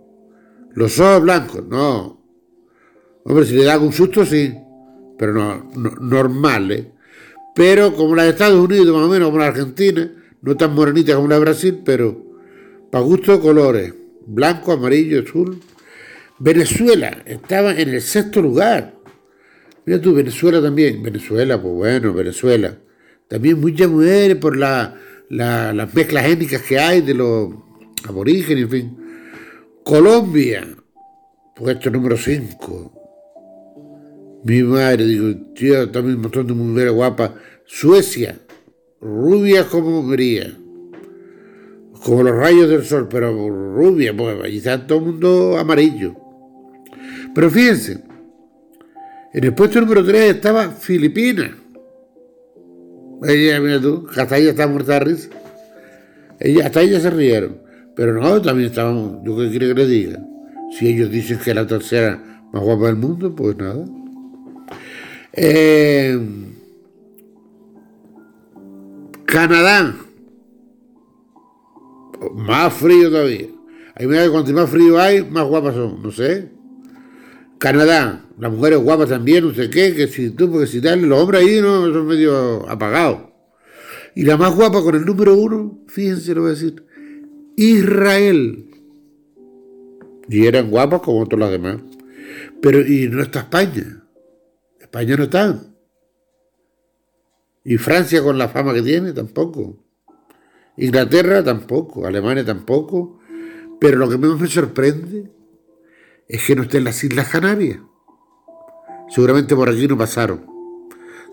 Los 0.74 1.01
ojos 1.01 1.22
blancos, 1.22 1.66
no. 1.66 2.22
Hombre, 3.24 3.47
si 3.47 3.55
le 3.55 3.64
da 3.64 3.74
algún 3.74 3.93
susto, 3.93 4.24
sí, 4.24 4.55
pero 5.18 5.32
no, 5.32 5.70
no 5.74 5.91
normales. 6.01 6.87
Pero 7.55 7.95
como 7.95 8.14
la 8.14 8.24
de 8.24 8.30
Estados 8.30 8.62
Unidos, 8.62 8.95
más 8.95 9.07
o 9.07 9.09
menos, 9.09 9.28
como 9.28 9.39
la 9.39 9.47
Argentina, 9.47 10.12
no 10.43 10.57
tan 10.57 10.74
morenita 10.74 11.14
como 11.14 11.28
la 11.28 11.37
de 11.37 11.41
Brasil, 11.41 11.80
pero 11.85 12.22
para 12.91 13.05
gusto 13.05 13.41
colores, 13.41 13.95
blanco, 14.26 14.72
amarillo, 14.72 15.22
azul. 15.22 15.61
Venezuela 16.39 17.22
estaba 17.24 17.72
en 17.72 17.89
el 17.89 18.03
sexto 18.03 18.43
lugar. 18.43 18.93
Mira 19.87 20.01
tú, 20.01 20.14
Venezuela 20.14 20.61
también. 20.62 21.03
Venezuela, 21.03 21.61
pues 21.61 21.74
bueno, 21.74 22.12
Venezuela. 22.12 22.76
También 23.28 23.61
muchas 23.61 23.89
mujeres 23.89 24.37
por 24.37 24.57
la, 24.57 24.95
la- 25.30 25.72
las 25.72 25.95
mezclas 25.95 26.26
étnicas 26.26 26.62
que 26.62 26.78
hay 26.78 27.01
de 27.01 27.14
los 27.14 27.51
aborígenes, 28.07 28.64
en 28.64 28.70
fin. 28.70 28.97
Colombia, 29.85 30.66
puesto 31.57 31.91
número 31.91 32.16
5. 32.16 32.93
Mi 34.45 34.62
madre, 34.62 35.05
digo, 35.07 35.35
tío, 35.55 35.91
también 35.91 36.16
un 36.16 36.22
montón 36.22 36.47
de 36.47 36.53
mujeres 36.55 36.93
guapas. 36.93 37.32
Suecia, 37.66 38.39
rubia 39.01 39.66
como 39.66 40.03
María. 40.03 40.55
Como 42.05 42.22
los 42.22 42.37
rayos 42.37 42.68
del 42.68 42.85
sol, 42.85 43.09
pero 43.11 43.30
rubia, 43.74 44.14
pues 44.14 44.37
allí 44.45 44.59
está 44.59 44.87
todo 44.87 44.99
el 44.99 45.05
mundo 45.07 45.57
amarillo. 45.59 46.14
Pero 47.35 47.51
fíjense, 47.51 48.05
en 49.35 49.45
el 49.45 49.53
puesto 49.53 49.80
número 49.80 50.05
3 50.05 50.37
estaba 50.37 50.70
Filipinas. 50.70 51.51
Ella, 53.26 53.61
mira 53.61 53.80
tú, 53.80 54.07
hasta 54.16 54.39
ella 54.39 54.51
está 54.51 54.68
muerta 54.68 55.01
risa. 55.01 55.28
Ella, 56.39 56.66
hasta 56.66 56.82
ella 56.82 57.01
se 57.01 57.11
rieron. 57.11 57.59
Pero 57.97 58.20
no, 58.20 58.41
también 58.41 58.68
estábamos, 58.68 59.24
yo 59.24 59.37
qué 59.37 59.51
quiere 59.51 59.68
que 59.68 59.74
le 59.74 59.87
diga. 59.87 60.20
Si 60.78 60.89
ellos 60.89 61.11
dicen 61.11 61.39
que 61.39 61.51
es 61.51 61.57
la 61.57 61.66
tercera 61.66 62.43
más 62.53 62.62
guapa 62.62 62.87
del 62.87 62.97
mundo, 62.97 63.35
pues 63.35 63.57
nada. 63.57 63.85
Eh, 65.32 66.16
Canadá. 69.24 69.97
Más 72.35 72.72
frío 72.72 73.11
todavía. 73.11 73.49
Ahí 73.97 74.07
me 74.07 74.16
da 74.16 74.24
que 74.24 74.30
cuanto 74.30 74.53
más 74.53 74.70
frío 74.70 75.01
hay, 75.01 75.24
más 75.24 75.45
guapas 75.45 75.74
son. 75.74 76.03
No 76.03 76.12
sé. 76.12 76.51
Canadá, 77.59 78.24
las 78.39 78.53
mujeres 78.53 78.80
guapas 78.80 79.09
también, 79.09 79.47
no 79.47 79.55
sé 79.55 79.70
qué, 79.70 79.95
que 79.95 80.09
si 80.09 80.30
tú, 80.30 80.51
porque 80.51 80.66
si 80.66 80.80
tal, 80.80 81.03
los 81.03 81.20
hombres 81.20 81.43
ahí 81.43 81.61
no 81.61 81.93
son 81.93 82.07
medio 82.07 82.68
apagados. 82.68 83.30
Y 84.14 84.24
la 84.24 84.37
más 84.37 84.55
guapa 84.55 84.82
con 84.82 84.95
el 84.95 85.05
número 85.05 85.35
uno, 85.35 85.85
fíjense 85.89 86.35
lo 86.35 86.43
voy 86.43 86.51
a 86.51 86.55
decir, 86.55 86.85
Israel. 87.57 88.70
Y 90.28 90.47
eran 90.47 90.70
guapas 90.70 91.01
como 91.03 91.26
todas 91.26 91.41
las 91.41 91.51
demás. 91.51 91.80
Pero, 92.61 92.80
y 92.80 93.09
no 93.09 93.22
está 93.22 93.41
España. 93.41 94.05
España 94.80 95.16
no 95.16 95.24
está. 95.24 95.62
Y 97.64 97.76
Francia 97.76 98.22
con 98.22 98.39
la 98.39 98.49
fama 98.49 98.74
que 98.74 98.82
tiene, 98.82 99.12
tampoco. 99.12 99.85
Inglaterra 100.76 101.43
tampoco, 101.45 102.07
Alemania 102.07 102.45
tampoco. 102.45 103.20
Pero 103.80 103.99
lo 103.99 104.09
que 104.09 104.18
más 104.18 104.41
me 104.41 104.47
sorprende 104.49 105.30
es 106.28 106.45
que 106.45 106.57
no 106.57 106.62
esté 106.62 106.78
en 106.78 106.85
las 106.85 107.03
Islas 107.05 107.28
Canarias. 107.28 107.80
Seguramente 109.14 109.54
por 109.54 109.68
aquí 109.68 109.86
no 109.86 109.96
pasaron. 109.96 110.44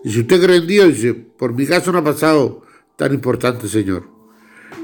Y 0.04 0.12
si 0.12 0.20
usted 0.20 0.40
cree 0.40 0.58
en 0.58 0.66
Dios, 0.68 0.88
dice, 0.88 1.14
por 1.14 1.52
mi 1.52 1.66
caso 1.66 1.90
no 1.90 1.98
ha 1.98 2.04
pasado 2.04 2.62
tan 2.94 3.12
importante, 3.12 3.66
señor. 3.66 4.04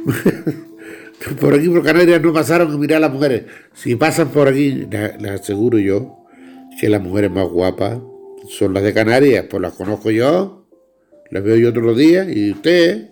por 1.40 1.54
aquí, 1.54 1.68
por 1.68 1.84
Canarias, 1.84 2.20
no 2.20 2.32
pasaron 2.32 2.72
que 2.72 2.76
mirar 2.76 2.96
a 2.96 3.00
las 3.06 3.12
mujeres. 3.12 3.44
Si 3.72 3.94
pasan 3.94 4.30
por 4.30 4.48
aquí, 4.48 4.88
les, 4.90 5.30
aseguro 5.30 5.78
yo 5.78 6.24
que 6.80 6.88
las 6.88 7.00
mujeres 7.00 7.30
más 7.30 7.48
guapas 7.48 8.00
son 8.48 8.74
las 8.74 8.82
de 8.82 8.92
Canarias, 8.92 9.46
pues 9.48 9.62
las 9.62 9.74
conozco 9.74 10.10
yo, 10.10 10.66
las 11.30 11.44
veo 11.44 11.54
yo 11.56 11.72
todos 11.72 11.86
los 11.86 11.96
días, 11.96 12.26
y 12.28 12.50
usted, 12.50 13.10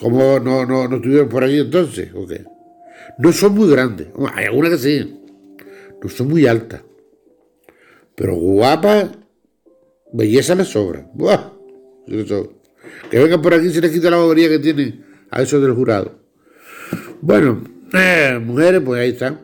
¿cómo 0.00 0.40
no, 0.40 0.64
no, 0.64 0.88
no 0.88 0.96
estuvieron 0.96 1.28
por 1.28 1.44
aquí 1.44 1.58
entonces? 1.58 2.08
¿O 2.14 2.26
qué? 2.26 2.44
No 3.18 3.32
son 3.32 3.54
muy 3.54 3.70
grandes, 3.70 4.08
hay 4.34 4.46
algunas 4.46 4.70
que 4.70 4.78
sí, 4.78 5.20
no 6.02 6.08
son 6.08 6.28
muy 6.28 6.46
altas, 6.46 6.82
pero 8.14 8.34
guapas, 8.34 9.10
belleza 10.12 10.54
les 10.54 10.68
sobra. 10.68 11.08
¡Buah! 11.14 11.50
Que 13.10 13.18
vengan 13.18 13.40
por 13.42 13.54
aquí 13.54 13.66
y 13.66 13.70
se 13.72 13.80
les 13.80 13.90
quita 13.92 14.10
la 14.10 14.18
bobería 14.18 14.48
que 14.48 14.58
tienen 14.58 15.04
a 15.30 15.42
esos 15.42 15.62
del 15.62 15.72
jurado. 15.72 16.18
Bueno, 17.20 17.62
eh, 17.94 18.38
mujeres, 18.44 18.82
pues 18.84 19.00
ahí 19.00 19.10
están. 19.10 19.40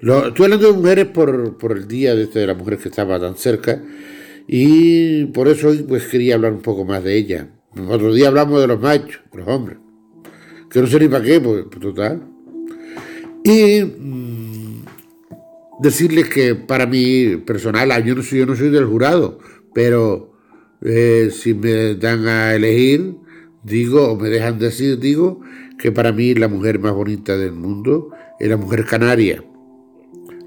Lo- 0.00 0.28
estoy 0.28 0.44
hablando 0.44 0.68
de 0.72 0.78
mujeres 0.78 1.06
por, 1.06 1.56
por 1.58 1.76
el 1.76 1.86
día 1.88 2.14
de, 2.14 2.24
este 2.24 2.38
de 2.40 2.46
las 2.46 2.56
mujeres 2.56 2.80
que 2.82 2.88
estaba 2.88 3.18
tan 3.20 3.36
cerca 3.36 3.82
y 4.46 5.26
por 5.26 5.48
eso 5.48 5.68
hoy 5.68 5.78
pues 5.82 6.06
quería 6.06 6.36
hablar 6.36 6.52
un 6.52 6.62
poco 6.62 6.84
más 6.84 7.02
de 7.04 7.16
ellas. 7.16 7.46
Otro 7.88 8.14
día 8.14 8.28
hablamos 8.28 8.60
de 8.60 8.66
los 8.66 8.80
machos, 8.80 9.20
de 9.32 9.38
los 9.38 9.48
hombres, 9.48 9.78
que 10.70 10.80
no 10.80 10.86
sé 10.86 10.98
ni 11.00 11.08
para 11.08 11.24
qué, 11.24 11.40
pues, 11.40 11.64
pues, 11.68 11.80
total. 11.80 12.22
Y 13.44 13.82
mm, 13.82 14.37
decirles 15.80 16.28
que 16.28 16.54
para 16.54 16.86
mí 16.86 17.36
personal, 17.36 17.90
ah, 17.92 18.00
yo 18.00 18.14
no 18.14 18.22
soy, 18.22 18.40
yo 18.40 18.46
no 18.46 18.56
soy 18.56 18.70
del 18.70 18.86
jurado, 18.86 19.38
pero 19.74 20.32
eh, 20.82 21.30
si 21.32 21.54
me 21.54 21.94
dan 21.94 22.26
a 22.26 22.54
elegir, 22.54 23.14
digo, 23.62 24.12
o 24.12 24.16
me 24.16 24.28
dejan 24.28 24.58
decir, 24.58 24.98
digo, 24.98 25.40
que 25.78 25.92
para 25.92 26.12
mí 26.12 26.34
la 26.34 26.48
mujer 26.48 26.78
más 26.78 26.92
bonita 26.92 27.36
del 27.36 27.52
mundo 27.52 28.10
es 28.40 28.48
la 28.48 28.56
mujer 28.56 28.84
canaria 28.84 29.44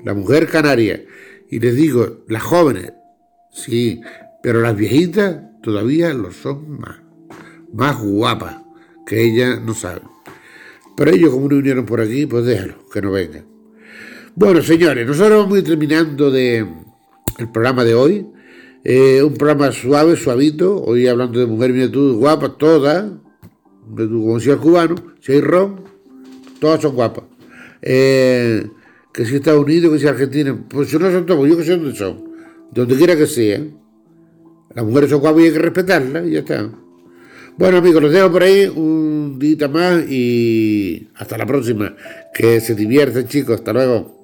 la 0.03 0.13
mujer 0.13 0.47
canaria. 0.47 1.03
Y 1.49 1.59
les 1.59 1.75
digo, 1.75 2.23
las 2.27 2.43
jóvenes, 2.43 2.93
sí, 3.51 4.01
pero 4.41 4.61
las 4.61 4.75
viejitas 4.75 5.41
todavía 5.61 6.13
lo 6.13 6.31
son 6.31 6.79
más, 6.79 7.01
más 7.73 7.99
guapas, 7.99 8.57
que 9.05 9.23
ellas 9.23 9.61
no 9.61 9.73
saben. 9.73 10.03
Pero 10.95 11.11
ellos 11.11 11.31
como 11.31 11.49
no 11.49 11.57
vinieron 11.57 11.85
por 11.85 12.01
aquí, 12.01 12.25
pues 12.25 12.45
déjalo, 12.45 12.85
que 12.91 13.01
no 13.01 13.11
vengan. 13.11 13.50
Bueno, 14.33 14.61
señores, 14.61 15.05
nosotros 15.05 15.39
vamos 15.39 15.55
a 15.55 15.59
ir 15.59 15.65
terminando 15.65 16.31
de 16.31 16.65
el 17.37 17.51
programa 17.51 17.83
de 17.83 17.93
hoy. 17.93 18.27
Eh, 18.81 19.21
un 19.21 19.33
programa 19.33 19.73
suave, 19.73 20.15
suavito. 20.15 20.81
Hoy 20.81 21.05
hablando 21.07 21.37
de 21.37 21.45
mujer, 21.47 21.73
mira 21.73 21.91
tú, 21.91 22.17
guapas, 22.17 22.57
todas. 22.57 23.11
De 23.93 24.07
tu, 24.07 24.21
como 24.21 24.35
decía 24.35 24.53
el 24.53 24.59
cubano, 24.59 24.95
si 25.19 25.33
hay 25.33 25.41
ron, 25.41 25.81
todas 26.61 26.81
son 26.81 26.95
guapas. 26.95 27.25
Eh, 27.81 28.65
que 29.11 29.25
si 29.25 29.35
Estados 29.35 29.65
Unidos, 29.65 29.91
que 29.91 29.99
si 29.99 30.07
Argentina, 30.07 30.57
pues 30.69 30.89
si 30.89 30.97
no 30.97 31.11
son 31.11 31.25
todos, 31.25 31.49
yo 31.49 31.57
que 31.57 31.65
sé 31.65 31.71
dónde 31.71 31.93
son, 31.93 32.23
donde 32.71 32.95
quiera 32.95 33.17
que 33.17 33.27
sea. 33.27 33.61
Las 34.73 34.85
mujeres 34.85 35.09
son 35.09 35.19
guapas 35.19 35.41
y 35.41 35.45
hay 35.47 35.51
que 35.51 35.59
respetarlas 35.59 36.25
y 36.25 36.31
ya 36.31 36.39
está. 36.39 36.71
Bueno 37.57 37.79
amigos, 37.79 38.01
los 38.01 38.13
dejo 38.13 38.31
por 38.31 38.43
ahí 38.43 38.65
un 38.65 39.37
día 39.37 39.67
más 39.67 40.09
y 40.09 41.09
hasta 41.15 41.37
la 41.37 41.45
próxima. 41.45 41.97
Que 42.33 42.61
se 42.61 42.75
diviertan 42.75 43.27
chicos, 43.27 43.55
hasta 43.55 43.73
luego. 43.73 44.20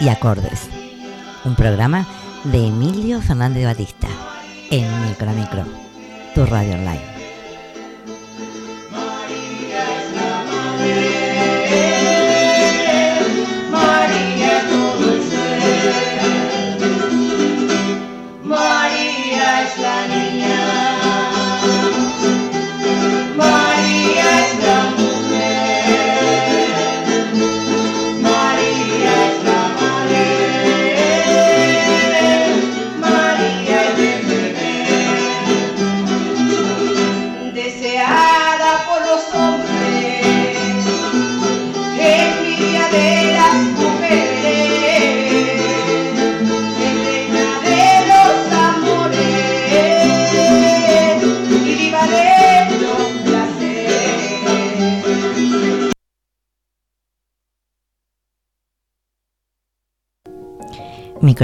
Y 0.00 0.08
acordes. 0.08 0.68
Un 1.44 1.54
programa 1.54 2.06
de 2.44 2.66
Emilio 2.66 3.20
Fernández 3.20 3.64
Batista 3.64 4.08
en 4.70 5.06
Micro 5.06 5.32
Micro, 5.32 5.64
tu 6.34 6.46
radio 6.46 6.74
online. 6.74 7.19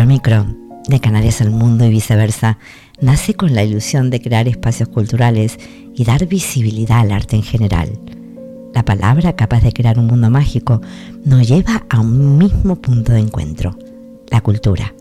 Micro 0.05 0.47
de 0.88 1.01
Canarias 1.01 1.40
al 1.40 1.51
mundo 1.51 1.86
y 1.86 1.90
viceversa, 1.90 2.59
nace 3.01 3.34
con 3.34 3.55
la 3.55 3.64
ilusión 3.64 4.11
de 4.11 4.20
crear 4.20 4.47
espacios 4.47 4.88
culturales 4.90 5.59
y 5.94 6.05
dar 6.05 6.26
visibilidad 6.26 7.01
al 7.01 7.12
arte 7.12 7.36
en 7.36 7.42
general. 7.42 7.99
La 8.74 8.84
palabra 8.84 9.34
capaz 9.34 9.62
de 9.62 9.72
crear 9.72 9.99
un 9.99 10.07
mundo 10.07 10.28
mágico 10.28 10.82
nos 11.24 11.49
lleva 11.49 11.86
a 11.88 12.01
un 12.01 12.36
mismo 12.36 12.76
punto 12.76 13.12
de 13.12 13.20
encuentro, 13.20 13.78
la 14.30 14.42
cultura. 14.42 14.92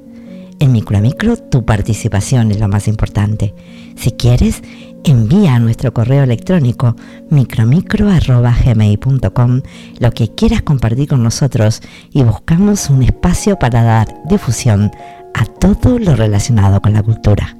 En 0.59 0.71
Micro 0.71 1.37
tu 1.37 1.65
participación 1.65 2.51
es 2.51 2.59
lo 2.59 2.67
más 2.67 2.87
importante. 2.87 3.55
Si 3.95 4.11
quieres, 4.11 4.61
envía 5.03 5.55
a 5.55 5.59
nuestro 5.59 5.91
correo 5.93 6.23
electrónico 6.23 6.95
micromicro.gmail.com 7.29 9.61
lo 9.99 10.11
que 10.11 10.33
quieras 10.33 10.61
compartir 10.61 11.09
con 11.09 11.21
nosotros 11.23 11.81
y 12.11 12.23
buscamos 12.23 12.89
un 12.89 13.03
espacio 13.03 13.59
para 13.59 13.83
dar 13.83 14.07
difusión 14.29 14.91
a 15.33 15.43
todo 15.45 15.99
lo 15.99 16.15
relacionado 16.15 16.81
con 16.81 16.93
la 16.93 17.03
cultura. 17.03 17.57